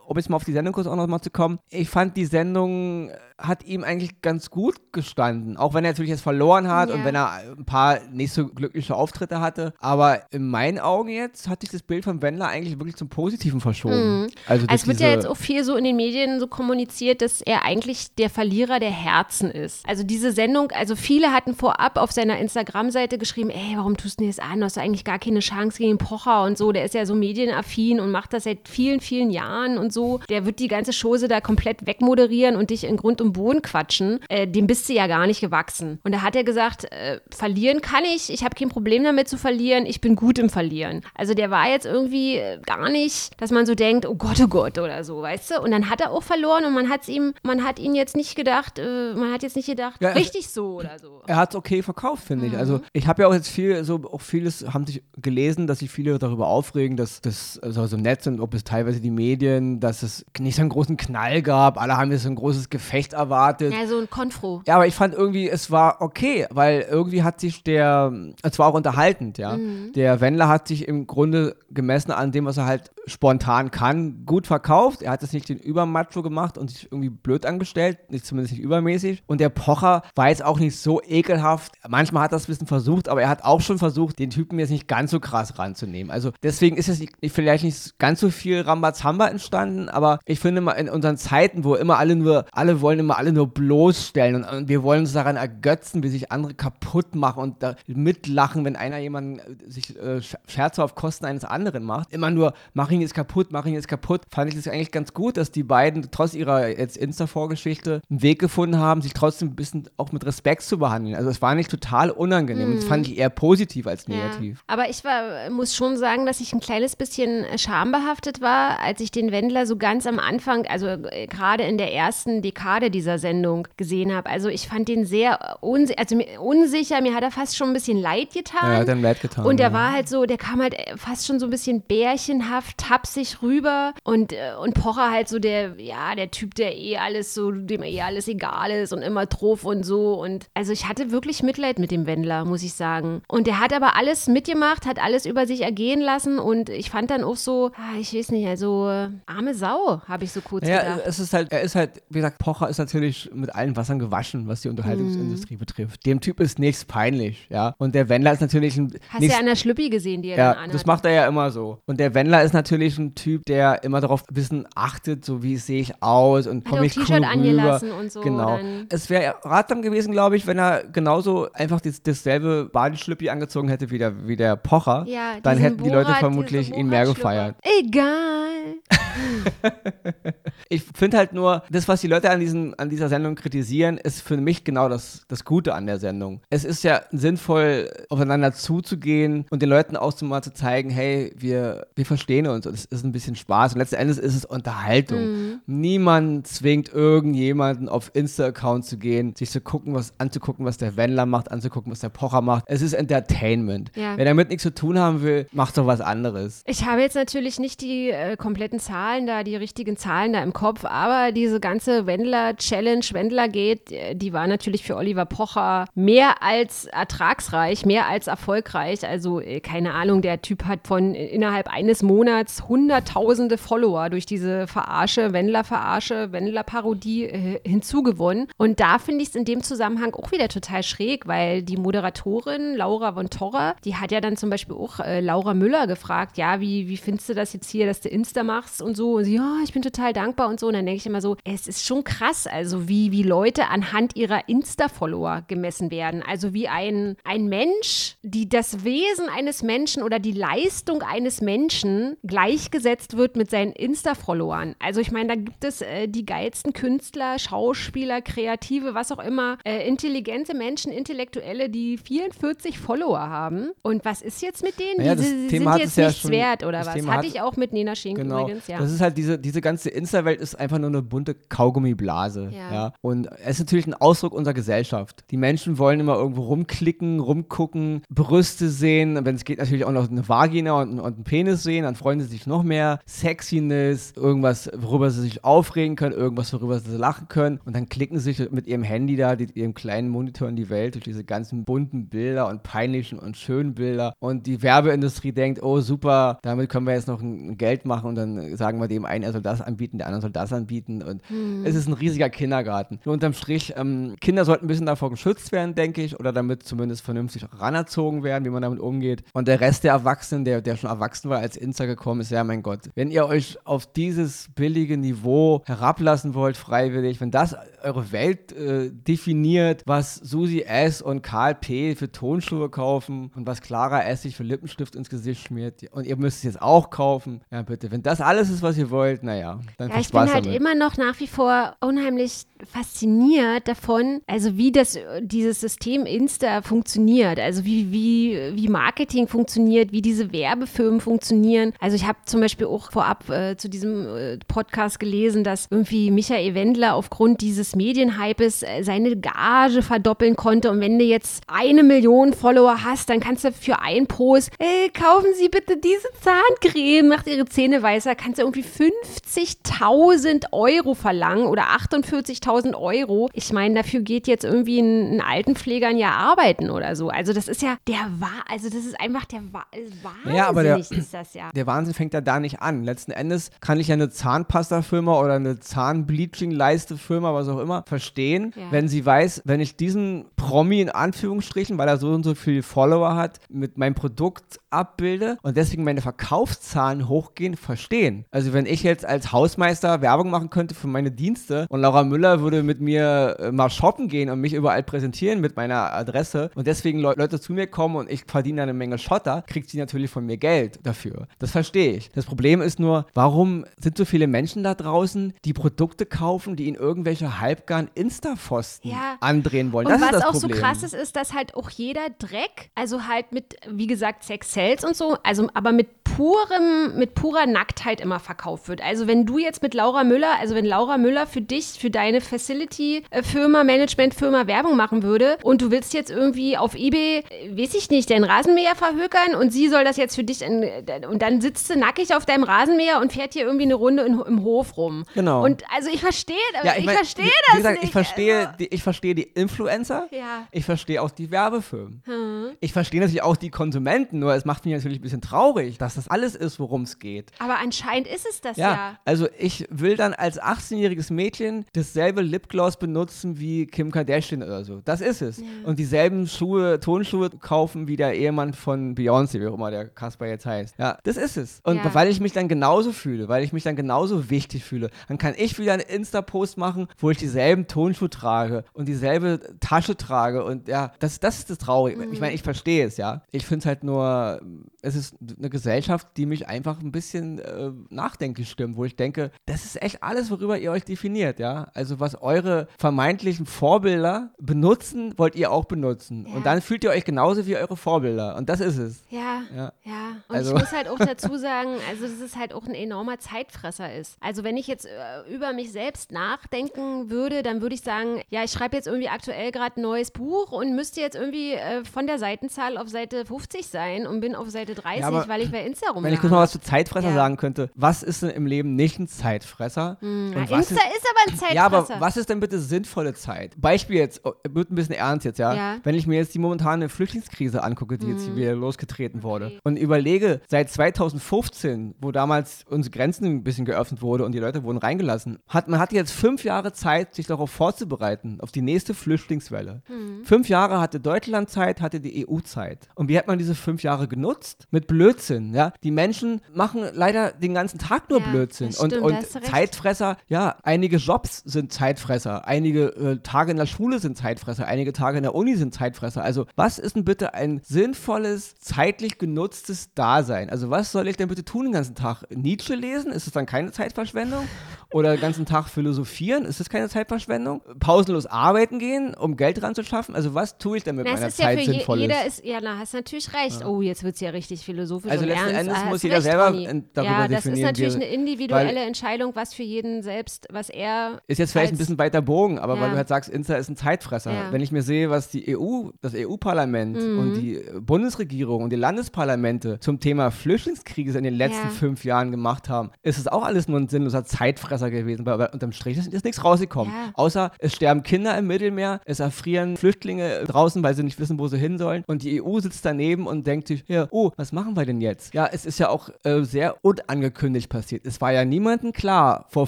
um 0.07 0.17
jetzt 0.17 0.29
mal 0.29 0.35
auf 0.37 0.43
die 0.43 0.53
Sendung 0.53 0.73
kurz 0.73 0.87
auch 0.87 0.95
noch 0.95 1.07
mal 1.07 1.21
zu 1.21 1.29
kommen, 1.31 1.59
ich 1.69 1.89
fand 1.89 2.15
die 2.17 2.25
Sendung 2.25 3.09
hat 3.37 3.63
ihm 3.65 3.83
eigentlich 3.83 4.21
ganz 4.21 4.49
gut 4.49 4.75
gestanden. 4.91 5.57
Auch 5.57 5.73
wenn 5.73 5.83
er 5.83 5.91
natürlich 5.91 6.11
jetzt 6.11 6.21
verloren 6.21 6.67
hat 6.67 6.89
Ja. 6.89 6.95
und 6.95 7.05
wenn 7.05 7.15
er 7.15 7.31
ein 7.57 7.65
paar 7.65 7.99
nicht 8.11 8.31
so 8.33 8.47
glückliche 8.47 8.95
Auftritte 8.95 9.41
hatte. 9.41 9.73
Aber 9.79 10.21
in 10.31 10.49
meinen 10.49 10.79
Augen 10.79 11.09
jetzt 11.09 11.47
hat 11.49 11.61
sich 11.61 11.69
das 11.69 11.81
Bild 11.81 12.03
von 12.03 12.21
Wendler 12.21 12.47
eigentlich 12.47 12.77
wirklich 12.79 12.95
zum 12.95 13.09
Positiven 13.09 13.59
verschoben. 13.59 14.27
Also 14.47 14.67
durch 14.67 14.81
Es 14.81 14.87
wird 14.87 14.99
ja 14.99 15.09
jetzt 15.09 15.25
auch 15.27 15.37
viel 15.37 15.63
so 15.63 15.75
in 15.75 15.83
den 15.83 15.95
Medien 15.95 16.39
so 16.39 16.47
kommuniziert, 16.47 17.21
dass 17.21 17.41
er 17.41 17.65
eigentlich 17.65 18.13
der 18.15 18.29
Verlierer 18.29 18.79
der 18.79 18.91
Herzen 18.91 19.49
ist. 19.51 19.87
Also 19.87 20.03
diese 20.03 20.31
Sendung, 20.31 20.71
also 20.71 20.95
viele 20.95 21.31
hatten 21.31 21.55
vorab 21.55 21.97
auf 21.97 22.11
seiner 22.11 22.37
Instagram-Seite 22.37 23.17
geschrieben, 23.17 23.49
ey, 23.49 23.73
warum 23.77 23.97
tust 23.97 24.19
du 24.19 24.23
dir 24.25 24.29
das 24.29 24.39
an? 24.39 24.59
Du 24.59 24.65
hast 24.65 24.77
eigentlich 24.77 25.03
gar 25.05 25.19
keine 25.19 25.39
Chance 25.39 25.77
gegen 25.77 25.97
Pocher 25.97 26.43
und 26.43 26.57
so. 26.57 26.71
Der 26.71 26.85
ist 26.85 26.93
ja 26.93 27.05
so 27.05 27.15
medienaffin 27.15 27.99
und 27.99 28.11
macht 28.11 28.33
das 28.33 28.43
seit 28.43 28.67
vielen, 28.67 28.99
vielen 28.99 29.31
Jahren 29.31 29.77
und 29.77 29.91
so. 29.91 30.19
Der 30.29 30.45
wird 30.45 30.59
die 30.59 30.67
ganze 30.67 30.91
Chose 30.91 31.27
da 31.27 31.41
komplett 31.41 31.85
wegmoderieren 31.87 32.55
und 32.55 32.69
dich 32.69 32.83
in 32.83 32.97
Grund 32.97 33.21
und 33.23 33.33
Boden 33.33 33.61
quatschen. 33.61 34.19
Äh, 34.29 34.47
dem 34.47 34.67
bist 34.67 34.87
du 34.89 34.93
ja 34.93 35.07
gar 35.07 35.25
nicht 35.27 35.41
gewachsen. 35.41 35.99
Und 36.03 36.11
da 36.13 36.21
hat 36.21 36.35
er 36.35 36.43
gesagt, 36.43 36.85
äh, 36.91 37.19
verlieren 37.31 37.81
kann 37.81 38.03
ich, 38.05 38.29
ich 38.31 38.43
habe 38.43 38.55
kein 38.55 38.69
Problem 38.69 39.03
damit 39.03 39.27
zu 39.27 39.37
verlieren, 39.37 39.85
ich 39.85 40.01
bin 40.01 40.15
gut 40.15 40.37
im 40.39 40.49
Verlieren. 40.49 41.01
Also 41.15 41.33
der 41.33 41.49
war 41.49 41.67
jetzt 41.69 41.85
irgendwie 41.85 42.35
äh, 42.37 42.59
gar 42.65 42.89
nicht, 42.89 43.31
dass 43.41 43.51
man 43.51 43.65
so 43.65 43.75
denkt, 43.75 44.05
oh 44.05 44.15
Gott, 44.15 44.39
oh 44.41 44.47
Gott 44.47 44.77
oder 44.77 45.03
so, 45.03 45.21
weißt 45.21 45.51
du? 45.51 45.61
Und 45.61 45.71
dann 45.71 45.89
hat 45.89 46.01
er 46.01 46.11
auch 46.11 46.23
verloren 46.23 46.65
und 46.65 46.73
man 46.73 46.89
hat 46.89 47.07
ihm, 47.07 47.33
man 47.43 47.63
hat 47.63 47.79
ihn 47.79 47.95
jetzt 47.95 48.15
nicht 48.15 48.35
gedacht, 48.35 48.77
äh, 48.79 49.13
man 49.13 49.31
hat 49.31 49.43
jetzt 49.43 49.55
nicht 49.55 49.67
gedacht, 49.67 49.95
Ja, 50.01 50.09
richtig 50.11 50.49
so 50.49 50.75
oder 50.75 50.97
so. 51.01 51.21
er 51.27 51.35
hat 51.37 51.51
es 51.51 51.55
okay 51.55 51.81
verkauft, 51.81 52.25
finde 52.25 52.45
Mhm. 52.47 52.51
ich. 52.53 52.57
Also 52.57 52.81
ich 52.93 53.07
habe 53.07 53.21
ja 53.23 53.27
auch 53.27 53.33
jetzt 53.33 53.49
viel, 53.49 53.83
so 53.83 53.95
auch 54.11 54.21
vieles 54.21 54.65
haben 54.73 54.85
sich 54.85 55.01
gelesen, 55.17 55.67
dass 55.67 55.79
sich 55.79 55.89
viele 55.91 56.17
darüber 56.19 56.47
aufregen, 56.47 56.97
dass 56.97 57.21
das 57.21 57.59
also 57.59 57.85
so 57.87 57.97
nett 57.97 58.23
sind, 58.23 58.39
ob 58.39 58.53
es 58.53 58.63
teilweise 58.63 58.99
die 58.99 59.11
Medien, 59.11 59.79
dass 59.79 60.03
es 60.03 60.25
nicht 60.39 60.55
so 60.55 60.61
einen 60.61 60.69
großen 60.69 60.97
Knall 60.97 61.41
gab. 61.41 61.79
Alle 61.81 61.95
haben 61.97 62.11
jetzt 62.11 62.23
so 62.23 62.29
ein 62.29 62.35
großes 62.35 62.69
Gefecht 62.69 63.12
erwartet. 63.13 63.73
Ja, 63.73 63.87
so 63.87 63.97
ein 63.97 64.09
Konfro. 64.09 64.61
Ja, 64.67 64.75
aber 64.75 64.87
ich 64.87 64.95
fand 64.95 65.13
irgendwie, 65.13 65.49
es 65.49 65.71
war 65.71 66.01
okay, 66.01 66.45
weil 66.49 66.85
irgendwie 66.89 67.23
hat 67.23 67.39
sich 67.39 67.63
der, 67.63 68.11
es 68.41 68.59
war 68.59 68.67
auch 68.67 68.73
unterhaltend, 68.73 69.37
ja. 69.37 69.57
Mhm. 69.57 69.93
Der 69.93 70.21
Wendler 70.21 70.47
hat 70.47 70.67
sich 70.67 70.87
im 70.87 71.07
Grunde 71.07 71.55
gemessen 71.69 72.11
an 72.11 72.31
dem, 72.31 72.45
was 72.45 72.57
er 72.57 72.65
halt 72.65 72.91
spontan 73.05 73.71
kann, 73.71 74.25
gut 74.25 74.47
verkauft. 74.47 75.01
Er 75.01 75.11
hat 75.11 75.23
es 75.23 75.33
nicht 75.33 75.49
den 75.49 75.57
Übermacho 75.57 76.21
gemacht 76.21 76.57
und 76.57 76.69
sich 76.69 76.85
irgendwie 76.85 77.09
blöd 77.09 77.45
angestellt, 77.45 77.97
nicht 78.09 78.25
zumindest 78.25 78.53
nicht 78.53 78.63
übermäßig. 78.63 79.23
Und 79.27 79.41
der 79.41 79.49
Pocher 79.49 80.03
war 80.15 80.29
jetzt 80.29 80.43
auch 80.43 80.59
nicht 80.59 80.77
so 80.77 81.01
ekelhaft. 81.01 81.73
Manchmal 81.87 82.23
hat 82.23 82.31
er 82.31 82.37
es 82.37 82.43
ein 82.43 82.47
bisschen 82.51 82.67
versucht, 82.67 83.09
aber 83.09 83.21
er 83.21 83.29
hat 83.29 83.43
auch 83.43 83.61
schon 83.61 83.77
versucht, 83.77 84.19
den 84.19 84.29
Typen 84.29 84.59
jetzt 84.59 84.69
nicht 84.69 84.87
ganz 84.87 85.11
so 85.11 85.19
krass 85.19 85.59
ranzunehmen. 85.59 86.11
Also 86.11 86.31
deswegen 86.41 86.77
ist 86.77 86.89
es 86.89 86.99
nicht, 86.99 87.13
vielleicht 87.27 87.63
nicht 87.63 87.99
ganz 87.99 88.19
so 88.19 88.29
viel 88.29 88.61
Rambazamba 88.61 89.27
entstanden, 89.27 89.89
aber 89.89 90.19
ich 90.25 90.39
finde 90.39 90.61
mal 90.61 90.73
in 90.73 90.89
unseren 90.89 91.17
Zeiten, 91.17 91.63
wo 91.63 91.75
immer 91.75 91.97
alle 91.97 92.15
nur, 92.15 92.45
alle 92.51 92.81
wollen 92.81 92.99
immer 93.03 93.17
alle 93.17 93.31
nur 93.31 93.47
bloßstellen 93.47 94.35
und, 94.35 94.43
und 94.43 94.69
wir 94.69 94.83
wollen 94.83 95.01
uns 95.01 95.13
daran 95.13 95.35
ergötzen, 95.35 96.03
wie 96.03 96.09
sich 96.09 96.31
andere 96.31 96.53
kaputt 96.53 97.15
machen 97.15 97.43
und 97.43 97.63
da 97.63 97.75
mitlachen, 97.87 98.65
wenn 98.65 98.75
einer 98.75 98.97
jemanden 98.97 99.39
äh, 99.39 99.69
sich 99.69 99.95
äh, 99.97 100.17
Sch- 100.17 100.37
Scherze 100.47 100.83
auf 100.83 100.95
Kosten 100.95 101.25
eines 101.25 101.43
anderen 101.45 101.83
macht. 101.83 102.11
Immer 102.13 102.31
nur, 102.31 102.53
mach 102.73 102.91
ihn 102.91 103.01
jetzt 103.01 103.13
kaputt, 103.13 103.47
mach 103.51 103.65
ihn 103.65 103.73
jetzt 103.73 103.87
kaputt. 103.87 104.21
Fand 104.29 104.49
ich 104.49 104.55
das 104.55 104.67
eigentlich 104.67 104.91
ganz 104.91 105.13
gut, 105.13 105.37
dass 105.37 105.51
die 105.51 105.63
beiden 105.63 106.09
trotz 106.11 106.33
ihrer 106.33 106.67
jetzt 106.67 106.97
Insta-Vorgeschichte 106.97 108.01
einen 108.09 108.21
Weg 108.21 108.39
gefunden 108.39 108.77
haben, 108.77 109.01
sich 109.01 109.13
trotzdem 109.13 109.49
ein 109.49 109.55
bisschen 109.55 109.89
auch 109.97 110.11
mit 110.11 110.25
Respekt 110.25 110.63
zu 110.63 110.77
behandeln. 110.77 111.15
Also 111.15 111.29
es 111.29 111.41
war 111.41 111.55
nicht 111.55 111.69
total 111.69 112.09
unangenehm. 112.09 112.75
Das 112.75 112.85
fand 112.85 113.07
ich 113.07 113.17
eher 113.17 113.29
positiv 113.29 113.87
als 113.87 114.07
negativ. 114.07 114.57
Ja. 114.57 114.63
Aber 114.73 114.89
ich 114.89 115.03
war, 115.03 115.49
muss 115.49 115.75
schon 115.75 115.97
sagen, 115.97 116.25
dass 116.25 116.39
ich 116.39 116.53
ein 116.53 116.59
kleines 116.59 116.95
bisschen 116.95 117.45
schambehaftet 117.57 118.41
war, 118.41 118.79
als 118.79 119.01
ich 119.01 119.11
den 119.11 119.31
Wendler 119.31 119.65
so 119.65 119.77
ganz 119.77 120.07
am 120.07 120.19
Anfang, 120.19 120.65
also 120.67 120.87
äh, 120.87 121.27
gerade 121.27 121.63
in 121.63 121.77
der 121.77 121.93
ersten 121.93 122.41
Dekade 122.41 122.91
dieser 122.93 123.19
Sendung 123.19 123.67
gesehen 123.77 124.13
habe. 124.15 124.29
Also 124.29 124.49
ich 124.49 124.67
fand 124.67 124.87
den 124.87 125.05
sehr 125.05 125.57
unsi 125.61 125.93
also 125.97 126.17
unsicher, 126.39 127.01
mir 127.01 127.13
hat 127.13 127.23
er 127.23 127.31
fast 127.31 127.57
schon 127.57 127.67
ein 127.69 127.73
bisschen 127.73 127.99
leid 127.99 128.33
getan. 128.33 128.59
Ja, 128.61 128.73
er 128.73 128.79
hat 128.79 128.87
dann 128.87 129.01
leid 129.01 129.21
getan. 129.21 129.45
Und 129.45 129.57
der 129.57 129.67
ja. 129.67 129.73
war 129.73 129.91
halt 129.91 130.07
so, 130.07 130.25
der 130.25 130.37
kam 130.37 130.61
halt 130.61 130.73
äh, 130.73 130.95
fast 130.97 131.25
schon 131.27 131.39
so 131.39 131.47
ein 131.47 131.49
bisschen 131.49 131.81
bärchenhaft, 131.81 132.77
tapsig 132.77 133.41
rüber 133.41 133.93
und, 134.03 134.33
äh, 134.33 134.53
und 134.61 134.73
Pocher 134.73 135.11
halt 135.11 135.27
so 135.27 135.39
der, 135.39 135.79
ja, 135.79 136.15
der 136.15 136.31
Typ, 136.31 136.55
der 136.55 136.77
eh 136.77 136.97
alles 136.97 137.33
so, 137.33 137.51
dem 137.51 137.83
eh 137.83 138.01
alles 138.01 138.27
egal 138.27 138.71
ist 138.71 138.93
und 138.93 139.01
immer 139.01 139.25
drauf 139.25 139.65
und 139.65 139.83
so. 139.83 140.13
Und 140.21 140.45
also 140.53 140.71
ich 140.71 140.87
hatte 140.87 141.11
wirklich 141.11 141.43
Mitleid 141.43 141.79
mit 141.79 141.91
dem 141.91 142.05
Wendler, 142.05 142.45
muss 142.45 142.63
ich 142.63 142.73
sagen. 142.73 143.21
Und 143.27 143.47
der 143.47 143.59
hat 143.59 143.73
aber 143.73 143.95
alles 143.95 144.27
mitgemacht, 144.27 144.85
hat 144.85 145.01
alles 145.01 145.25
über 145.25 145.47
sich 145.47 145.61
ergehen 145.61 146.01
lassen 146.01 146.39
und 146.39 146.69
ich 146.69 146.89
fand 146.89 147.09
dann 147.09 147.23
auch 147.23 147.35
so, 147.35 147.71
ah, 147.75 147.97
ich 147.99 148.13
weiß 148.13 148.31
nicht, 148.31 148.47
also 148.47 148.89
äh, 148.89 149.09
arme 149.25 149.53
Sau, 149.55 150.01
habe 150.07 150.23
ich 150.23 150.31
so 150.31 150.41
kurz 150.41 150.67
Ja, 150.67 150.81
gedacht. 150.81 151.01
es 151.05 151.19
ist 151.19 151.33
halt, 151.33 151.51
er 151.51 151.61
ist 151.61 151.75
halt, 151.75 152.01
wie 152.09 152.19
gesagt, 152.19 152.39
Pocher 152.39 152.69
ist 152.69 152.79
natürlich 152.83 153.29
mit 153.33 153.53
allen 153.55 153.75
Wassern 153.75 153.99
gewaschen, 153.99 154.47
was 154.47 154.61
die. 154.61 154.69
Unterhaltungsindustrie 154.73 155.55
betrifft. 155.55 156.05
Dem 156.05 156.19
Typ 156.19 156.39
ist 156.39 156.59
nichts 156.59 156.83
peinlich, 156.85 157.47
ja. 157.49 157.75
Und 157.77 157.95
der 157.95 158.09
Wendler 158.09 158.33
ist 158.33 158.41
natürlich 158.41 158.77
ein. 158.77 158.93
Hast 159.09 159.19
nichts, 159.19 159.35
ja 159.35 159.39
an 159.39 159.45
der 159.45 159.55
Schlüppi 159.55 159.89
gesehen, 159.89 160.21
die 160.21 160.29
er 160.29 160.37
ja, 160.37 160.49
dann 160.53 160.63
anhat. 160.63 160.73
das 160.73 160.85
macht 160.85 161.05
er 161.05 161.11
ja 161.11 161.27
immer 161.27 161.51
so. 161.51 161.79
Und 161.85 161.99
der 161.99 162.13
Wendler 162.15 162.43
ist 162.43 162.53
natürlich 162.53 162.97
ein 162.97 163.13
Typ, 163.15 163.45
der 163.45 163.83
immer 163.83 164.01
darauf 164.01 164.23
ein 164.27 164.33
bisschen 164.33 164.67
achtet, 164.75 165.23
so 165.25 165.43
wie 165.43 165.57
sehe 165.57 165.79
ich 165.81 166.01
aus 166.01 166.47
und 166.47 166.65
komme 166.65 166.85
ich 166.85 166.97
cool 166.97 167.03
T-Shirt 167.03 167.17
rüber. 167.17 167.29
angelassen 167.29 167.91
und 167.91 168.11
so, 168.11 168.21
Genau. 168.21 168.59
Es 168.89 169.09
wäre 169.09 169.35
ratsam 169.43 169.81
gewesen, 169.81 170.11
glaube 170.11 170.35
ich, 170.37 170.47
wenn 170.47 170.57
er 170.57 170.83
genauso 170.85 171.51
einfach 171.53 171.81
das, 171.81 172.01
dasselbe 172.01 172.69
Badeschlüppi 172.71 173.29
angezogen 173.29 173.69
hätte 173.69 173.91
wie 173.91 173.97
der, 173.97 174.27
wie 174.27 174.35
der 174.35 174.55
Pocher. 174.55 175.05
ja, 175.07 175.39
Dann 175.41 175.57
hätten 175.57 175.83
die 175.83 175.89
Leute 175.89 176.13
vermutlich 176.15 176.73
ihn 176.75 176.87
mehr 176.87 177.05
gefeiert. 177.05 177.55
Egal. 177.79 179.01
Ich 180.69 180.83
finde 180.95 181.17
halt 181.17 181.33
nur, 181.33 181.63
das, 181.69 181.87
was 181.87 182.01
die 182.01 182.07
Leute 182.07 182.31
an, 182.31 182.39
diesen, 182.39 182.77
an 182.79 182.89
dieser 182.89 183.09
Sendung 183.09 183.35
kritisieren, 183.35 183.97
ist 183.97 184.21
für 184.21 184.37
mich 184.37 184.63
genau 184.63 184.89
das, 184.89 185.23
das 185.27 185.45
Gute 185.45 185.73
an 185.75 185.85
der 185.85 185.99
Sendung. 185.99 186.41
Es 186.49 186.63
ist 186.63 186.83
ja 186.83 187.01
sinnvoll, 187.11 187.91
aufeinander 188.09 188.53
zuzugehen 188.53 189.45
und 189.51 189.61
den 189.61 189.69
Leuten 189.69 189.95
auch 189.95 190.19
mal 190.21 190.41
zu 190.41 190.53
zeigen, 190.53 190.89
hey, 190.89 191.31
wir, 191.37 191.87
wir 191.95 192.05
verstehen 192.05 192.47
uns 192.47 192.65
und 192.65 192.73
es 192.73 192.85
ist 192.85 193.03
ein 193.03 193.11
bisschen 193.11 193.35
Spaß. 193.35 193.73
Und 193.73 193.79
letzten 193.79 193.95
Endes 193.95 194.17
ist 194.17 194.35
es 194.35 194.45
Unterhaltung. 194.45 195.59
Niemand 195.65 196.47
zwingt 196.47 196.91
irgendjemanden 196.91 197.89
auf 197.89 198.11
Insta-Account 198.13 198.85
zu 198.85 198.97
gehen, 198.97 199.35
sich 199.35 199.51
zu 199.51 199.61
gucken, 199.61 199.93
was 199.93 200.13
anzugucken, 200.17 200.65
was 200.65 200.77
der 200.77 200.97
Wendler 200.97 201.25
macht, 201.25 201.51
anzugucken, 201.51 201.91
was 201.91 201.99
der 201.99 202.09
Pocher 202.09 202.41
macht. 202.41 202.63
Es 202.67 202.81
ist 202.81 202.93
Entertainment. 202.93 203.91
Ja. 203.95 204.17
Wer 204.17 204.25
damit 204.25 204.49
nichts 204.49 204.63
zu 204.63 204.73
tun 204.73 204.97
haben 204.97 205.21
will, 205.21 205.47
macht 205.51 205.77
doch 205.77 205.85
was 205.85 206.01
anderes. 206.01 206.63
Ich 206.65 206.85
habe 206.85 207.01
jetzt 207.01 207.15
natürlich 207.15 207.59
nicht 207.59 207.81
die 207.81 208.09
äh, 208.09 208.37
kompletten 208.37 208.79
Zahlen 208.79 209.02
da, 209.27 209.43
die 209.43 209.55
richtigen 209.55 209.97
Zahlen 209.97 210.33
da 210.33 210.41
im 210.43 210.53
Kopf, 210.53 210.85
aber 210.85 211.31
diese 211.31 211.59
ganze 211.59 212.05
Wendler-Challenge, 212.05 213.05
Wendler-Geht, 213.11 213.93
die 214.13 214.33
war 214.33 214.47
natürlich 214.47 214.83
für 214.83 214.95
Oliver 214.95 215.25
Pocher 215.25 215.85
mehr 215.95 216.41
als 216.41 216.85
ertragsreich, 216.85 217.85
mehr 217.85 218.07
als 218.07 218.27
erfolgreich. 218.27 219.05
Also 219.07 219.41
äh, 219.41 219.59
keine 219.59 219.93
Ahnung, 219.93 220.21
der 220.21 220.41
Typ 220.41 220.65
hat 220.65 220.87
von 220.87 221.15
äh, 221.15 221.27
innerhalb 221.27 221.67
eines 221.67 222.03
Monats 222.03 222.67
hunderttausende 222.67 223.57
Follower 223.57 224.09
durch 224.09 224.25
diese 224.25 224.67
Verarsche, 224.67 225.33
Wendler-Verarsche, 225.33 226.31
Wendler-Parodie 226.31 227.25
äh, 227.25 227.59
hinzugewonnen. 227.67 228.47
Und 228.57 228.79
da 228.79 228.99
finde 228.99 229.23
ich 229.23 229.29
es 229.29 229.35
in 229.35 229.45
dem 229.45 229.63
Zusammenhang 229.63 230.13
auch 230.13 230.31
wieder 230.31 230.47
total 230.47 230.83
schräg, 230.83 231.27
weil 231.27 231.63
die 231.63 231.77
Moderatorin 231.77 232.75
Laura 232.75 233.13
von 233.13 233.29
Torra, 233.29 233.75
die 233.83 233.95
hat 233.95 234.11
ja 234.11 234.21
dann 234.21 234.37
zum 234.37 234.49
Beispiel 234.49 234.75
auch 234.75 234.99
äh, 234.99 235.19
Laura 235.19 235.53
Müller 235.53 235.87
gefragt, 235.87 236.37
ja, 236.37 236.59
wie, 236.59 236.87
wie 236.87 236.97
findest 236.97 237.29
du 237.29 237.33
das 237.33 237.53
jetzt 237.53 237.69
hier, 237.69 237.85
dass 237.85 238.01
du 238.01 238.09
Insta 238.09 238.43
machst 238.43 238.81
und 238.81 238.92
so? 238.95 239.13
Und 239.15 239.25
sie, 239.25 239.35
ja, 239.35 239.57
ich 239.63 239.73
bin 239.73 239.81
total 239.81 240.13
dankbar 240.13 240.49
und 240.49 240.59
so. 240.59 240.67
Und 240.67 240.73
dann 240.73 240.85
denke 240.85 240.97
ich 240.97 241.05
immer 241.05 241.21
so, 241.21 241.35
es 241.43 241.67
ist 241.67 241.85
schon 241.85 242.03
krass, 242.03 242.47
also 242.47 242.87
wie, 242.87 243.11
wie 243.11 243.23
Leute 243.23 243.67
anhand 243.67 244.15
ihrer 244.15 244.47
Insta-Follower 244.49 245.43
gemessen 245.47 245.91
werden. 245.91 246.23
Also 246.27 246.53
wie 246.53 246.67
ein, 246.67 247.15
ein 247.23 247.47
Mensch, 247.47 248.15
die 248.23 248.47
das 248.49 248.83
Wesen 248.83 249.29
eines 249.29 249.63
Menschen 249.63 250.03
oder 250.03 250.19
die 250.19 250.31
Leistung 250.31 251.01
eines 251.01 251.41
Menschen 251.41 252.17
gleichgesetzt 252.23 253.17
wird 253.17 253.35
mit 253.35 253.49
seinen 253.49 253.71
Insta-Followern. 253.73 254.75
Also 254.79 255.01
ich 255.01 255.11
meine, 255.11 255.29
da 255.29 255.35
gibt 255.35 255.63
es 255.63 255.81
äh, 255.81 256.07
die 256.07 256.25
geilsten 256.25 256.73
Künstler, 256.73 257.39
Schauspieler, 257.39 258.21
Kreative, 258.21 258.93
was 258.93 259.11
auch 259.11 259.19
immer, 259.23 259.57
äh, 259.65 259.87
intelligente 259.87 260.53
Menschen, 260.55 260.91
Intellektuelle, 260.91 261.69
die 261.69 261.97
44 261.97 262.77
Follower 262.79 263.19
haben. 263.19 263.71
Und 263.81 264.05
was 264.05 264.21
ist 264.21 264.41
jetzt 264.41 264.63
mit 264.63 264.79
denen? 264.79 264.97
Naja, 264.97 265.15
die, 265.15 265.21
sind 265.23 265.51
jetzt 265.77 265.97
ja 265.97 266.07
nichts 266.07 266.21
schon- 266.21 266.31
wert 266.31 266.63
oder 266.63 266.79
was? 266.85 266.93
Thema 266.93 267.13
Hatte 267.13 267.27
hat- 267.27 267.33
ich 267.35 267.41
auch 267.41 267.55
mit 267.55 267.73
Nena 267.73 267.95
Schenk 267.95 268.17
Genau. 268.17 268.41
übrigens, 268.43 268.67
ja. 268.67 268.79
Das 268.83 268.91
ist 268.91 269.01
halt 269.01 269.17
diese, 269.17 269.39
diese 269.39 269.61
ganze 269.61 269.89
Insta-Welt 269.89 270.39
ist 270.39 270.55
einfach 270.55 270.77
nur 270.77 270.89
eine 270.89 271.01
bunte 271.01 271.35
Kaugummiblase. 271.35 272.49
Ja. 272.51 272.73
Ja. 272.73 272.93
Und 273.01 273.29
es 273.43 273.55
ist 273.55 273.59
natürlich 273.59 273.87
ein 273.87 273.93
Ausdruck 273.93 274.33
unserer 274.33 274.53
Gesellschaft. 274.53 275.23
Die 275.31 275.37
Menschen 275.37 275.77
wollen 275.77 275.99
immer 275.99 276.15
irgendwo 276.15 276.43
rumklicken, 276.43 277.19
rumgucken, 277.19 278.03
Brüste 278.09 278.69
sehen. 278.69 279.19
Wenn 279.23 279.35
es 279.35 279.45
geht, 279.45 279.59
natürlich 279.59 279.85
auch 279.85 279.91
noch 279.91 280.09
eine 280.09 280.27
Vagina 280.27 280.81
und, 280.81 280.99
und 280.99 281.15
einen 281.15 281.23
Penis 281.23 281.63
sehen. 281.63 281.83
Dann 281.83 281.95
freuen 281.95 282.19
sie 282.19 282.27
sich 282.27 282.47
noch 282.47 282.63
mehr. 282.63 282.99
Sexiness, 283.07 284.13
irgendwas, 284.15 284.69
worüber 284.75 285.09
sie 285.11 285.21
sich 285.21 285.43
aufregen 285.43 285.95
können, 285.95 286.15
irgendwas, 286.15 286.53
worüber 286.53 286.79
sie 286.79 286.97
lachen 286.97 287.27
können. 287.27 287.59
Und 287.65 287.75
dann 287.75 287.89
klicken 287.89 288.19
sie 288.19 288.33
sich 288.33 288.51
mit 288.51 288.67
ihrem 288.67 288.83
Handy 288.83 289.15
da, 289.15 289.35
die, 289.35 289.47
ihrem 289.53 289.73
kleinen 289.73 290.09
Monitor 290.09 290.49
in 290.49 290.55
die 290.55 290.69
Welt 290.69 290.95
durch 290.95 291.03
diese 291.03 291.23
ganzen 291.23 291.63
bunten 291.63 292.09
Bilder 292.09 292.47
und 292.49 292.63
peinlichen 292.63 293.19
und 293.19 293.37
schönen 293.37 293.73
Bilder. 293.73 294.13
Und 294.19 294.45
die 294.47 294.61
Werbeindustrie 294.61 295.31
denkt, 295.31 295.63
oh 295.63 295.79
super, 295.79 296.39
damit 296.41 296.69
können 296.69 296.85
wir 296.85 296.93
jetzt 296.93 297.07
noch 297.07 297.21
ein 297.21 297.57
Geld 297.57 297.85
machen 297.85 298.09
und 298.09 298.15
dann 298.15 298.57
sagen 298.57 298.72
wir 298.81 298.87
dem 298.87 299.05
einen, 299.05 299.23
er 299.23 299.31
soll 299.31 299.41
das 299.41 299.61
anbieten, 299.61 299.97
der 299.97 300.07
andere 300.07 300.21
soll 300.21 300.31
das 300.31 300.53
anbieten. 300.53 301.01
Und 301.01 301.21
es 301.63 301.75
ist 301.75 301.87
ein 301.87 301.93
riesiger 301.93 302.29
Kindergarten. 302.29 302.99
Nur 303.05 303.13
unterm 303.13 303.33
Strich, 303.33 303.73
ähm, 303.75 304.15
Kinder 304.19 304.45
sollten 304.45 304.65
ein 304.65 304.67
bisschen 304.67 304.85
davor 304.85 305.09
geschützt 305.09 305.51
werden, 305.51 305.75
denke 305.75 306.01
ich, 306.01 306.19
oder 306.19 306.31
damit 306.33 306.63
zumindest 306.63 307.03
vernünftig 307.03 307.45
ranerzogen 307.57 308.23
werden, 308.23 308.45
wie 308.45 308.49
man 308.49 308.61
damit 308.61 308.79
umgeht. 308.79 309.23
Und 309.33 309.47
der 309.47 309.61
Rest 309.61 309.83
der 309.83 309.91
Erwachsenen, 309.91 310.45
der, 310.45 310.61
der 310.61 310.77
schon 310.77 310.89
erwachsen 310.89 311.29
war, 311.29 311.39
als 311.39 311.57
Insta 311.57 311.85
gekommen 311.85 312.21
ist, 312.21 312.31
ja, 312.31 312.43
mein 312.43 312.63
Gott. 312.63 312.89
Wenn 312.95 313.11
ihr 313.11 313.25
euch 313.25 313.57
auf 313.65 313.85
dieses 313.85 314.49
billige 314.55 314.97
Niveau 314.97 315.61
herablassen 315.65 316.33
wollt, 316.33 316.57
freiwillig, 316.57 317.21
wenn 317.21 317.31
das 317.31 317.55
eure 317.83 318.11
Welt 318.11 318.51
äh, 318.53 318.89
definiert, 318.91 319.83
was 319.85 320.15
Susi 320.15 320.61
S. 320.61 321.01
und 321.01 321.21
Karl 321.21 321.55
P. 321.55 321.95
für 321.95 322.11
Tonschuhe 322.11 322.69
kaufen 322.69 323.31
und 323.35 323.45
was 323.45 323.61
Clara 323.61 324.03
S. 324.03 324.23
sich 324.23 324.35
für 324.35 324.43
Lippenstift 324.43 324.95
ins 324.95 325.09
Gesicht 325.09 325.47
schmiert 325.47 325.83
und 325.91 326.05
ihr 326.05 326.17
müsst 326.17 326.37
es 326.37 326.43
jetzt 326.43 326.61
auch 326.61 326.89
kaufen, 326.89 327.41
ja 327.51 327.61
bitte. 327.61 327.91
Wenn 327.91 328.01
das 328.01 328.21
alles 328.21 328.49
ist, 328.49 328.62
was 328.63 328.77
ihr 328.77 328.89
wollt, 328.89 329.23
naja, 329.23 329.59
dann 329.77 329.89
Ja, 329.89 329.95
viel 329.95 330.01
ich 330.01 330.09
bin 330.09 330.19
Spaß 330.21 330.33
halt 330.33 330.45
damit. 330.45 330.59
immer 330.59 330.75
noch 330.75 330.97
nach 330.97 331.19
wie 331.19 331.27
vor 331.27 331.75
unheimlich 331.81 332.45
fasziniert 332.71 333.67
davon, 333.67 334.21
also 334.27 334.57
wie 334.57 334.71
das 334.71 334.97
dieses 335.21 335.59
System 335.59 336.05
Insta 336.05 336.61
funktioniert, 336.61 337.39
also 337.39 337.65
wie, 337.65 337.91
wie, 337.91 338.39
wie 338.55 338.67
Marketing 338.69 339.27
funktioniert, 339.27 339.91
wie 339.91 340.01
diese 340.01 340.31
Werbefirmen 340.31 341.01
funktionieren. 341.01 341.73
Also 341.79 341.95
ich 341.95 342.07
habe 342.07 342.19
zum 342.25 342.39
Beispiel 342.41 342.67
auch 342.67 342.91
vorab 342.91 343.29
äh, 343.29 343.57
zu 343.57 343.69
diesem 343.69 344.07
äh, 344.07 344.37
Podcast 344.47 344.99
gelesen, 344.99 345.43
dass 345.43 345.67
irgendwie 345.69 346.09
Michael 346.11 346.55
Wendler 346.55 346.95
aufgrund 346.95 347.41
dieses 347.41 347.75
Medienhypes 347.75 348.63
äh, 348.63 348.83
seine 348.83 349.15
Gage 349.17 349.81
verdoppeln 349.81 350.35
konnte 350.35 350.71
und 350.71 350.79
wenn 350.79 350.97
du 350.97 351.05
jetzt 351.05 351.43
eine 351.47 351.83
Million 351.83 352.33
Follower 352.33 352.83
hast, 352.83 353.09
dann 353.09 353.19
kannst 353.19 353.43
du 353.43 353.51
für 353.51 353.79
einen 353.79 354.07
Post, 354.07 354.51
kaufen 354.93 355.27
Sie 355.35 355.49
bitte 355.49 355.77
diese 355.77 356.07
Zahncreme, 356.21 357.07
macht 357.07 357.27
Ihre 357.27 357.45
Zähne 357.45 357.81
weißer, 357.83 358.15
kannst 358.15 358.39
du 358.39 358.45
irgendwie 358.53 358.63
50.000 358.63 360.45
Euro 360.51 360.93
verlangen 360.93 361.45
oder 361.47 361.63
48.000 361.63 362.75
Euro. 362.75 363.29
Ich 363.33 363.51
meine, 363.51 363.75
dafür 363.75 364.01
geht 364.01 364.27
jetzt 364.27 364.43
irgendwie 364.43 364.79
ein, 364.79 365.15
ein 365.15 365.21
Altenpfleger 365.21 365.87
ein 365.87 365.97
Jahr 365.97 366.17
arbeiten 366.17 366.69
oder 366.69 366.95
so. 366.95 367.09
Also 367.09 367.33
das 367.33 367.47
ist 367.47 367.61
ja 367.61 367.77
der 367.87 367.99
war, 368.19 368.43
also 368.49 368.69
das 368.69 368.85
ist 368.85 368.99
einfach 368.99 369.25
der 369.25 369.41
Wa- 369.51 369.65
Wahnsinnig 370.03 370.37
Ja, 370.37 370.47
aber 370.47 370.63
der- 370.63 370.77
ist 370.77 371.13
das 371.13 371.33
ja. 371.33 371.49
Der 371.55 371.67
Wahnsinn 371.67 371.93
fängt 371.93 372.13
ja 372.13 372.21
da 372.21 372.39
nicht 372.39 372.61
an. 372.61 372.83
Letzten 372.83 373.11
Endes 373.11 373.49
kann 373.59 373.79
ich 373.79 373.87
ja 373.87 373.93
eine 373.93 374.09
Zahnpasta-Firma 374.09 375.19
oder 375.19 375.33
eine 375.35 375.59
Zahnbleaching-Leiste-Firma, 375.59 377.33
was 377.33 377.47
auch 377.47 377.59
immer, 377.59 377.83
verstehen, 377.87 378.53
Ja. 378.55 378.71
wenn 378.71 378.87
sie 378.87 379.05
weiß, 379.05 379.41
wenn 379.45 379.59
ich 379.59 379.75
diesen 379.75 380.25
Promi 380.35 380.81
in 380.81 380.89
Anführungsstrichen, 380.89 381.77
weil 381.77 381.87
er 381.87 381.97
so 381.97 382.09
und 382.11 382.23
so 382.23 382.35
viele 382.35 382.63
Follower 382.63 383.15
hat, 383.15 383.39
mit 383.49 383.77
meinem 383.77 383.95
Produkt 383.95 384.59
abbilde 384.69 385.37
und 385.41 385.57
deswegen 385.57 385.83
meine 385.83 386.01
Verkaufszahlen 386.01 387.07
hochgehen, 387.07 387.55
verstehen. 387.55 388.25
Also 388.33 388.51
wenn 388.51 388.65
ich 388.65 388.81
jetzt 388.81 389.05
als 389.05 389.31
Hausmeister 389.31 390.01
Werbung 390.01 390.31
machen 390.31 390.49
könnte 390.49 390.73
für 390.73 390.87
meine 390.87 391.11
Dienste 391.11 391.67
und 391.69 391.81
Laura 391.81 392.03
Müller 392.03 392.41
würde 392.41 392.63
mit 392.63 392.81
mir 392.81 393.37
äh, 393.39 393.51
mal 393.51 393.69
shoppen 393.69 394.07
gehen 394.07 394.29
und 394.31 394.41
mich 394.41 394.53
überall 394.53 394.81
präsentieren 394.81 395.39
mit 395.39 395.55
meiner 395.55 395.93
Adresse 395.93 396.49
und 396.55 396.65
deswegen 396.65 396.99
Leu 396.99 397.13
Leute 397.15 397.39
zu 397.39 397.53
mir 397.53 397.67
kommen 397.67 397.95
und 397.95 398.09
ich 398.09 398.23
verdiene 398.25 398.63
eine 398.63 398.73
Menge 398.73 398.97
Schotter, 398.97 399.43
kriegt 399.47 399.69
sie 399.69 399.77
natürlich 399.77 400.09
von 400.09 400.25
mir 400.25 400.37
Geld 400.37 400.79
dafür. 400.81 401.27
Das 401.37 401.51
verstehe 401.51 401.93
ich. 401.93 402.09
Das 402.09 402.25
Problem 402.25 402.59
ist 402.61 402.79
nur, 402.79 403.05
warum 403.13 403.65
sind 403.77 403.97
so 403.99 404.05
viele 404.05 404.25
Menschen 404.25 404.63
da 404.63 404.73
draußen, 404.73 405.33
die 405.45 405.53
Produkte 405.53 406.07
kaufen, 406.07 406.55
die 406.55 406.65
ihnen 406.65 406.75
irgendwelche 406.75 407.39
halbgaren 407.39 407.89
Insta-Pfosten 407.93 408.89
Ja. 408.89 409.17
andrehen 409.19 409.71
wollen? 409.71 409.85
Und 409.85 409.93
das 409.93 410.01
was 410.01 410.21
auch 410.23 410.31
Problem. 410.31 410.57
so 410.57 410.61
krass 410.61 410.81
ist, 410.81 410.95
ist, 410.95 411.15
dass 411.15 411.33
halt 411.33 411.55
auch 411.55 411.69
jeder 411.69 412.09
Dreck, 412.17 412.71
also 412.73 413.07
halt 413.07 413.31
mit, 413.31 413.55
wie 413.69 413.87
gesagt, 413.87 414.23
Sex 414.23 414.53
Sales 414.53 414.83
und 414.83 414.95
so, 414.95 415.17
also 415.23 415.49
aber 415.53 415.71
mit 415.71 416.02
purem, 416.15 416.97
mit 416.97 417.15
purer 417.15 417.45
Nacktheit 417.47 417.99
immer 417.99 418.19
verkauft 418.19 418.67
wird. 418.67 418.81
Also 418.81 419.07
wenn 419.07 419.25
du 419.25 419.39
jetzt 419.39 419.63
mit 419.63 419.73
Laura 419.73 420.03
Müller, 420.03 420.39
also 420.39 420.53
wenn 420.53 420.65
Laura 420.65 420.97
Müller 420.97 421.25
für 421.25 421.41
dich, 421.41 421.65
für 421.79 421.89
deine 421.89 422.21
Facility-Firma, 422.21 423.63
Management-Firma 423.63 424.47
Werbung 424.47 424.77
machen 424.77 425.01
würde 425.03 425.37
und 425.43 425.61
du 425.61 425.71
willst 425.71 425.93
jetzt 425.93 426.11
irgendwie 426.11 426.57
auf 426.57 426.75
Ebay, 426.75 427.23
äh, 427.29 427.57
weiß 427.57 427.73
ich 427.73 427.89
nicht, 427.89 428.09
deinen 428.09 428.25
Rasenmäher 428.25 428.75
verhökern 428.75 429.35
und 429.39 429.51
sie 429.51 429.67
soll 429.69 429.83
das 429.83 429.97
jetzt 429.97 430.15
für 430.15 430.23
dich 430.23 430.41
in, 430.41 430.63
und 431.09 431.21
dann 431.21 431.41
sitzt 431.41 431.69
du 431.69 431.79
nackig 431.79 432.15
auf 432.15 432.25
deinem 432.25 432.43
Rasenmäher 432.43 433.01
und 433.01 433.11
fährt 433.11 433.33
hier 433.33 433.45
irgendwie 433.45 433.65
eine 433.65 433.75
Runde 433.75 434.03
in, 434.03 434.19
im 434.19 434.43
Hof 434.43 434.77
rum. 434.77 435.05
Genau. 435.15 435.43
Und 435.43 435.63
also 435.75 435.89
ich 435.91 436.01
verstehe, 436.01 436.35
Ja, 436.63 436.73
ich, 436.77 436.85
mein, 436.85 436.95
verstehe 436.95 437.25
das 437.47 437.57
gesagt, 437.57 437.75
nicht. 437.75 437.83
Ich 437.85 437.91
verstehe, 437.91 438.37
also. 438.37 438.51
die, 438.59 438.67
ich 438.67 438.83
verstehe 438.83 439.15
die 439.15 439.23
Influencer. 439.23 440.07
Ja. 440.11 440.47
Ich 440.51 440.65
verstehe 440.65 441.01
auch 441.01 441.11
die 441.11 441.31
Werbefirmen. 441.31 442.01
Hm. 442.05 442.51
Ich 442.59 442.73
verstehe 442.73 442.99
natürlich 442.99 443.23
auch 443.23 443.35
die 443.35 443.49
Konsumenten, 443.49 444.19
nur 444.19 444.33
es 444.35 444.45
macht 444.45 444.65
mich 444.65 444.75
natürlich 444.75 444.99
ein 444.99 445.01
bisschen 445.01 445.21
traurig, 445.21 445.77
dass 445.77 445.95
das 445.95 446.02
alles 446.09 446.35
ist, 446.35 446.59
worum 446.59 446.83
es 446.83 446.99
geht. 446.99 447.31
Aber 447.39 447.59
anscheinend 447.59 448.07
ist 448.07 448.25
es 448.29 448.41
das 448.41 448.57
Ja, 448.57 448.71
ja. 448.73 448.99
also 449.05 449.27
ich 449.37 449.67
will 449.69 449.95
dann 449.95 450.13
als 450.13 450.41
18-jähriges 450.41 451.11
Mädchen 451.11 451.65
dasselbe 451.73 452.21
Lipgloss 452.21 452.77
benutzen 452.77 453.39
wie 453.39 453.65
Kim 453.67 453.91
Kardashian 453.91 454.43
oder 454.43 454.63
so. 454.63 454.81
Das 454.85 455.01
ist 455.01 455.21
es. 455.21 455.41
Und 455.65 455.79
dieselben 455.79 456.27
Schuhe, 456.27 456.79
Tonschuhe 456.79 457.29
kaufen 457.29 457.87
wie 457.87 457.95
der 457.95 458.13
Ehemann 458.15 458.53
von 458.53 458.95
Beyoncé, 458.95 459.39
wie 459.39 459.47
auch 459.47 459.53
immer 459.55 459.71
der 459.71 459.87
Kasper 459.89 460.27
jetzt 460.27 460.45
heißt. 460.45 460.75
Ja, 460.77 460.97
das 461.03 461.17
ist 461.17 461.37
es. 461.37 461.59
Und 461.63 461.77
Ja. 461.77 461.93
weil 461.93 462.07
ich 462.09 462.19
mich 462.19 462.33
dann 462.33 462.47
genauso 462.47 462.91
fühle, 462.91 463.27
weil 463.27 463.43
ich 463.43 463.53
mich 463.53 463.63
dann 463.63 463.75
genauso 463.75 464.29
wichtig 464.29 464.63
fühle, 464.63 464.89
dann 465.07 465.17
kann 465.17 465.33
ich 465.37 465.57
wieder 465.59 465.73
einen 465.73 465.81
Insta-Post 465.83 466.57
machen, 466.57 466.87
wo 466.97 467.09
ich 467.11 467.17
dieselben 467.17 467.67
Tonschuhe 467.67 468.09
trage 468.09 468.63
und 468.73 468.87
dieselbe 468.87 469.39
Tasche 469.59 469.95
trage. 469.97 470.43
Und 470.43 470.67
ja, 470.67 470.91
das, 470.99 471.19
das 471.19 471.39
ist 471.39 471.49
das 471.49 471.57
Traurige. 471.57 472.03
Ich 472.11 472.19
meine, 472.19 472.33
ich 472.33 472.43
verstehe 472.43 472.85
es, 472.85 472.97
ja. 472.97 473.21
Ich 473.31 473.45
finde 473.45 473.59
es 473.59 473.65
halt 473.65 473.83
nur, 473.83 474.41
es 474.81 474.95
ist 474.95 475.15
eine 475.37 475.49
Gesellschaft, 475.49 475.83
die 476.17 476.25
mich 476.25 476.47
einfach 476.47 476.79
ein 476.79 476.91
bisschen 476.91 477.39
äh, 477.39 477.71
nachdenklich 477.89 478.49
stimmt, 478.49 478.77
wo 478.77 478.85
ich 478.85 478.95
denke, 478.95 479.31
das 479.45 479.65
ist 479.65 479.81
echt 479.81 480.01
alles, 480.03 480.31
worüber 480.31 480.57
ihr 480.57 480.71
euch 480.71 480.83
definiert, 480.85 481.39
ja. 481.39 481.67
Also 481.73 481.99
was 481.99 482.15
eure 482.21 482.67
vermeintlichen 482.77 483.45
Vorbilder 483.45 484.31
benutzen, 484.39 485.13
wollt 485.17 485.35
ihr 485.35 485.51
auch 485.51 485.65
benutzen. 485.65 486.25
Ja. 486.27 486.35
Und 486.35 486.45
dann 486.45 486.61
fühlt 486.61 486.83
ihr 486.83 486.89
euch 486.91 487.05
genauso 487.05 487.45
wie 487.47 487.55
eure 487.57 487.75
Vorbilder. 487.77 488.35
Und 488.35 488.49
das 488.49 488.59
ist 488.59 488.77
es. 488.77 489.01
Ja, 489.09 489.41
Ja. 489.55 489.73
ja. 489.83 489.93
Und 490.27 490.35
Also- 490.35 490.53
ich 490.55 490.59
muss 490.61 490.71
halt 490.71 490.87
auch 490.87 490.97
dazu 490.99 491.37
sagen, 491.37 491.69
also 491.89 492.03
dass 492.07 492.19
es 492.21 492.35
halt 492.35 492.53
auch 492.53 492.65
ein 492.65 492.73
enormer 492.75 493.19
Zeitfresser 493.19 493.93
ist. 493.93 494.17
Also 494.21 494.43
wenn 494.43 494.57
ich 494.57 494.67
jetzt 494.67 494.85
äh, 494.85 495.33
über 495.33 495.53
mich 495.53 495.71
selbst 495.71 496.11
nachdenken 496.11 497.09
würde, 497.09 497.43
dann 497.43 497.61
würde 497.61 497.75
ich 497.75 497.81
sagen, 497.81 498.21
ja, 498.29 498.43
ich 498.43 498.51
schreibe 498.51 498.75
jetzt 498.75 498.87
irgendwie 498.87 499.09
aktuell 499.09 499.51
gerade 499.51 499.79
ein 499.79 499.81
neues 499.83 500.11
Buch 500.11 500.51
und 500.51 500.75
müsste 500.75 501.01
jetzt 501.01 501.15
irgendwie 501.15 501.53
äh, 501.53 501.83
von 501.85 502.07
der 502.07 502.19
Seitenzahl 502.19 502.77
auf 502.77 502.89
Seite 502.89 503.25
50 503.25 503.67
sein 503.67 504.07
und 504.07 504.19
bin 504.21 504.35
auf 504.35 504.49
Seite 504.49 504.75
30, 504.75 505.03
aber- 505.03 505.27
weil 505.27 505.41
ich 505.41 505.51
bei 505.51 505.63
darum. 505.85 506.03
Wenn 506.03 506.13
ich 506.13 506.19
kurz 506.19 506.31
mal 506.31 506.39
was 506.39 506.51
zu 506.51 506.59
Zeitfresser 506.59 507.09
ja. 507.09 507.15
sagen 507.15 507.37
könnte, 507.37 507.69
was 507.75 508.03
ist 508.03 508.21
denn 508.21 508.29
im 508.29 508.45
Leben 508.45 508.75
nicht 508.75 508.99
ein 508.99 509.07
Zeitfresser? 509.07 509.97
Mhm. 510.01 510.33
Insta 510.33 510.57
ist, 510.57 510.71
ist, 510.71 510.77
aber 510.77 511.31
ein 511.31 511.37
Zeitfresser. 511.37 511.53
Ja, 511.55 511.65
aber 511.65 511.87
was 511.99 512.17
ist 512.17 512.29
denn 512.29 512.39
bitte 512.39 512.59
sinnvolle 512.59 513.13
Zeit? 513.13 513.59
Beispiel 513.59 513.97
jetzt, 513.97 514.21
oh, 514.23 514.33
wird 514.47 514.71
ein 514.71 514.75
bisschen 514.75 514.95
ernst 514.95 515.25
jetzt, 515.25 515.39
ja? 515.39 515.53
ja. 515.53 515.77
Wenn 515.83 515.95
ich 515.95 516.07
mir 516.07 516.15
jetzt 516.15 516.33
die 516.33 516.39
momentane 516.39 516.89
Flüchtlingskrise 516.89 517.63
angucke, 517.63 517.97
die 517.97 518.07
mhm. 518.07 518.11
jetzt 518.13 518.35
wieder 518.35 518.55
losgetreten 518.55 519.23
wurde 519.23 519.47
okay. 519.47 519.59
und 519.63 519.77
überlege, 519.77 520.41
seit 520.47 520.69
2015, 520.69 521.95
wo 521.99 522.11
damals 522.11 522.65
unsere 522.69 522.91
Grenzen 522.91 523.25
ein 523.25 523.43
bisschen 523.43 523.65
geöffnet 523.65 524.01
wurde 524.01 524.25
und 524.25 524.33
die 524.33 524.39
Leute 524.39 524.63
wurden 524.63 524.77
reingelassen, 524.77 525.39
hat 525.47 525.67
man 525.67 525.79
hat 525.79 525.91
jetzt 525.91 526.11
fünf 526.11 526.43
Jahre 526.43 526.73
Zeit, 526.73 527.15
sich 527.15 527.27
darauf 527.27 527.51
vorzubereiten, 527.51 528.39
auf 528.41 528.51
die 528.51 528.61
nächste 528.61 528.93
Flüchtlingswelle. 528.93 529.81
Mhm. 529.87 530.23
Fünf 530.25 530.49
Jahre 530.49 530.79
hatte 530.79 530.99
Deutschland 530.99 531.49
Zeit, 531.49 531.81
hatte 531.81 531.99
die 531.99 532.27
EU 532.27 532.39
Zeit. 532.39 532.89
Und 532.95 533.09
wie 533.09 533.17
hat 533.17 533.27
man 533.27 533.37
diese 533.37 533.55
fünf 533.55 533.83
Jahre 533.83 534.07
genutzt? 534.07 534.67
Mit 534.71 534.87
Blödsinn, 534.87 535.53
ja? 535.53 535.72
Die 535.81 535.91
Menschen 535.91 536.41
machen 536.53 536.83
leider 536.93 537.31
den 537.31 537.53
ganzen 537.53 537.79
Tag 537.79 538.09
nur 538.09 538.19
ja, 538.19 538.27
Blödsinn. 538.27 538.71
Stimmt, 538.71 538.93
und 538.93 539.13
und 539.13 539.45
Zeitfresser, 539.45 540.17
ja, 540.27 540.55
einige 540.63 540.97
Jobs 540.97 541.41
sind 541.45 541.71
Zeitfresser, 541.71 542.47
einige 542.47 542.87
äh, 542.95 543.17
Tage 543.21 543.51
in 543.51 543.57
der 543.57 543.65
Schule 543.65 543.99
sind 543.99 544.17
Zeitfresser, 544.17 544.67
einige 544.67 544.93
Tage 544.93 545.17
in 545.17 545.23
der 545.23 545.35
Uni 545.35 545.55
sind 545.55 545.73
Zeitfresser. 545.73 546.23
Also, 546.23 546.45
was 546.55 546.79
ist 546.79 546.95
denn 546.95 547.05
bitte 547.05 547.33
ein 547.33 547.61
sinnvolles, 547.63 548.55
zeitlich 548.59 549.17
genutztes 549.17 549.93
Dasein? 549.93 550.49
Also, 550.49 550.69
was 550.69 550.91
soll 550.91 551.07
ich 551.07 551.17
denn 551.17 551.27
bitte 551.27 551.45
tun 551.45 551.65
den 551.65 551.73
ganzen 551.73 551.95
Tag? 551.95 552.23
Nietzsche 552.29 552.75
lesen? 552.75 553.11
Ist 553.11 553.27
es 553.27 553.33
dann 553.33 553.45
keine 553.45 553.71
Zeitverschwendung? 553.71 554.47
Oder 554.93 555.11
den 555.11 555.21
ganzen 555.21 555.45
Tag 555.45 555.67
philosophieren? 555.69 556.45
Ist 556.45 556.59
das 556.59 556.69
keine 556.69 556.87
Zeitverschwendung? 556.89 557.61
Pausenlos 557.79 558.25
arbeiten 558.25 558.79
gehen, 558.79 559.13
um 559.15 559.35
Geld 559.37 559.61
ranzuschaffen? 559.61 560.15
Also, 560.15 560.33
was 560.33 560.57
tue 560.57 560.77
ich 560.77 560.83
denn 560.83 560.95
mit 560.95 561.05
Na, 561.05 561.13
meiner 561.13 561.27
ist 561.27 561.37
Zeit 561.37 561.57
ja 561.59 561.65
für 561.65 561.71
sinnvolles? 561.71 562.01
jeder 562.01 562.25
ist, 562.25 562.45
ja, 562.45 562.59
na, 562.61 562.77
hast 562.77 562.93
natürlich 562.93 563.33
recht. 563.33 563.61
Ja. 563.61 563.67
Oh, 563.67 563.81
jetzt 563.81 564.03
wird 564.03 564.15
es 564.15 564.21
ja 564.21 564.29
richtig 564.29 564.61
philosophisch 564.63 565.11
Also, 565.11 565.25
letzten 565.25 565.47
ernst. 565.49 565.59
Endes 565.61 565.77
Ah, 565.77 565.85
muss 565.89 566.03
jeder 566.03 566.15
recht, 566.15 566.23
selber 566.25 566.47
in- 566.49 566.85
darüber 566.93 567.11
Ja, 567.11 567.27
das 567.27 567.37
ist 567.39 567.45
definieren, 567.45 567.67
natürlich 567.67 567.95
eine 567.95 568.05
individuelle 568.05 568.79
Entscheidung, 568.81 569.35
was 569.35 569.53
für 569.53 569.63
jeden 569.63 570.03
selbst, 570.03 570.47
was 570.51 570.69
er 570.69 571.21
Ist 571.27 571.37
jetzt 571.39 571.51
vielleicht 571.51 571.73
ein 571.73 571.77
bisschen 571.77 571.97
weiter 571.97 572.21
Bogen, 572.21 572.59
aber 572.59 572.75
weil 572.75 572.83
Ja. 572.83 572.89
du 572.91 572.97
halt 572.97 573.07
sagst, 573.07 573.29
Insta 573.29 573.55
ist 573.55 573.69
ein 573.69 573.75
Zeitfresser. 573.75 574.31
Ja. 574.31 574.51
Wenn 574.51 574.61
ich 574.61 574.71
mir 574.71 574.81
sehe, 574.83 575.09
was 575.09 575.29
die 575.29 575.55
EU, 575.57 575.89
das 576.01 576.13
EU-Parlament 576.15 576.97
Mhm. 576.97 577.19
und 577.19 577.33
die 577.35 577.61
Bundesregierung 577.81 578.63
und 578.63 578.69
die 578.71 578.75
Landesparlamente 578.77 579.79
zum 579.79 579.99
Thema 579.99 580.31
Flüchtlingskrise 580.31 581.17
in 581.17 581.23
den 581.23 581.33
letzten 581.35 581.67
Ja. 581.67 581.69
fünf 581.71 582.03
Jahren 582.05 582.31
gemacht 582.31 582.69
haben, 582.69 582.91
ist 583.01 583.17
es 583.17 583.27
auch 583.27 583.43
alles 583.43 583.67
nur 583.67 583.79
ein 583.79 583.87
sinnloser 583.87 584.25
Zeitfresser 584.25 584.82
gewesen, 584.89 585.25
weil 585.25 585.49
unterm 585.51 585.71
Strich 585.71 585.97
ist, 585.97 586.23
nichts 586.23 586.43
rausgekommen. 586.43 586.93
Ja. 586.93 587.11
Außer 587.15 587.51
es 587.59 587.73
sterben 587.73 588.03
Kinder 588.03 588.37
im 588.37 588.47
Mittelmeer, 588.47 589.01
es 589.05 589.19
erfrieren 589.19 589.77
Flüchtlinge 589.77 590.43
draußen, 590.45 590.83
weil 590.83 590.95
sie 590.95 591.03
nicht 591.03 591.19
wissen, 591.19 591.39
wo 591.39 591.47
sie 591.47 591.57
hin 591.57 591.77
sollen 591.77 592.03
und 592.07 592.23
die 592.23 592.41
EU 592.41 592.59
sitzt 592.59 592.85
daneben 592.85 593.27
und 593.27 593.45
denkt 593.47 593.67
sich, 593.67 593.83
ja, 593.87 594.07
oh, 594.11 594.31
was 594.37 594.51
machen 594.51 594.75
wir 594.75 594.85
denn 594.85 595.01
jetzt? 595.01 595.33
Ja, 595.33 595.47
es 595.51 595.65
ist 595.65 595.79
ja 595.79 595.89
auch 595.89 596.09
äh, 596.23 596.43
sehr 596.43 596.75
unangekündigt 596.83 597.69
passiert. 597.69 598.05
Es 598.05 598.21
war 598.21 598.31
ja 598.31 598.45
niemandem 598.45 598.91
klar 598.91 599.45
vor 599.49 599.67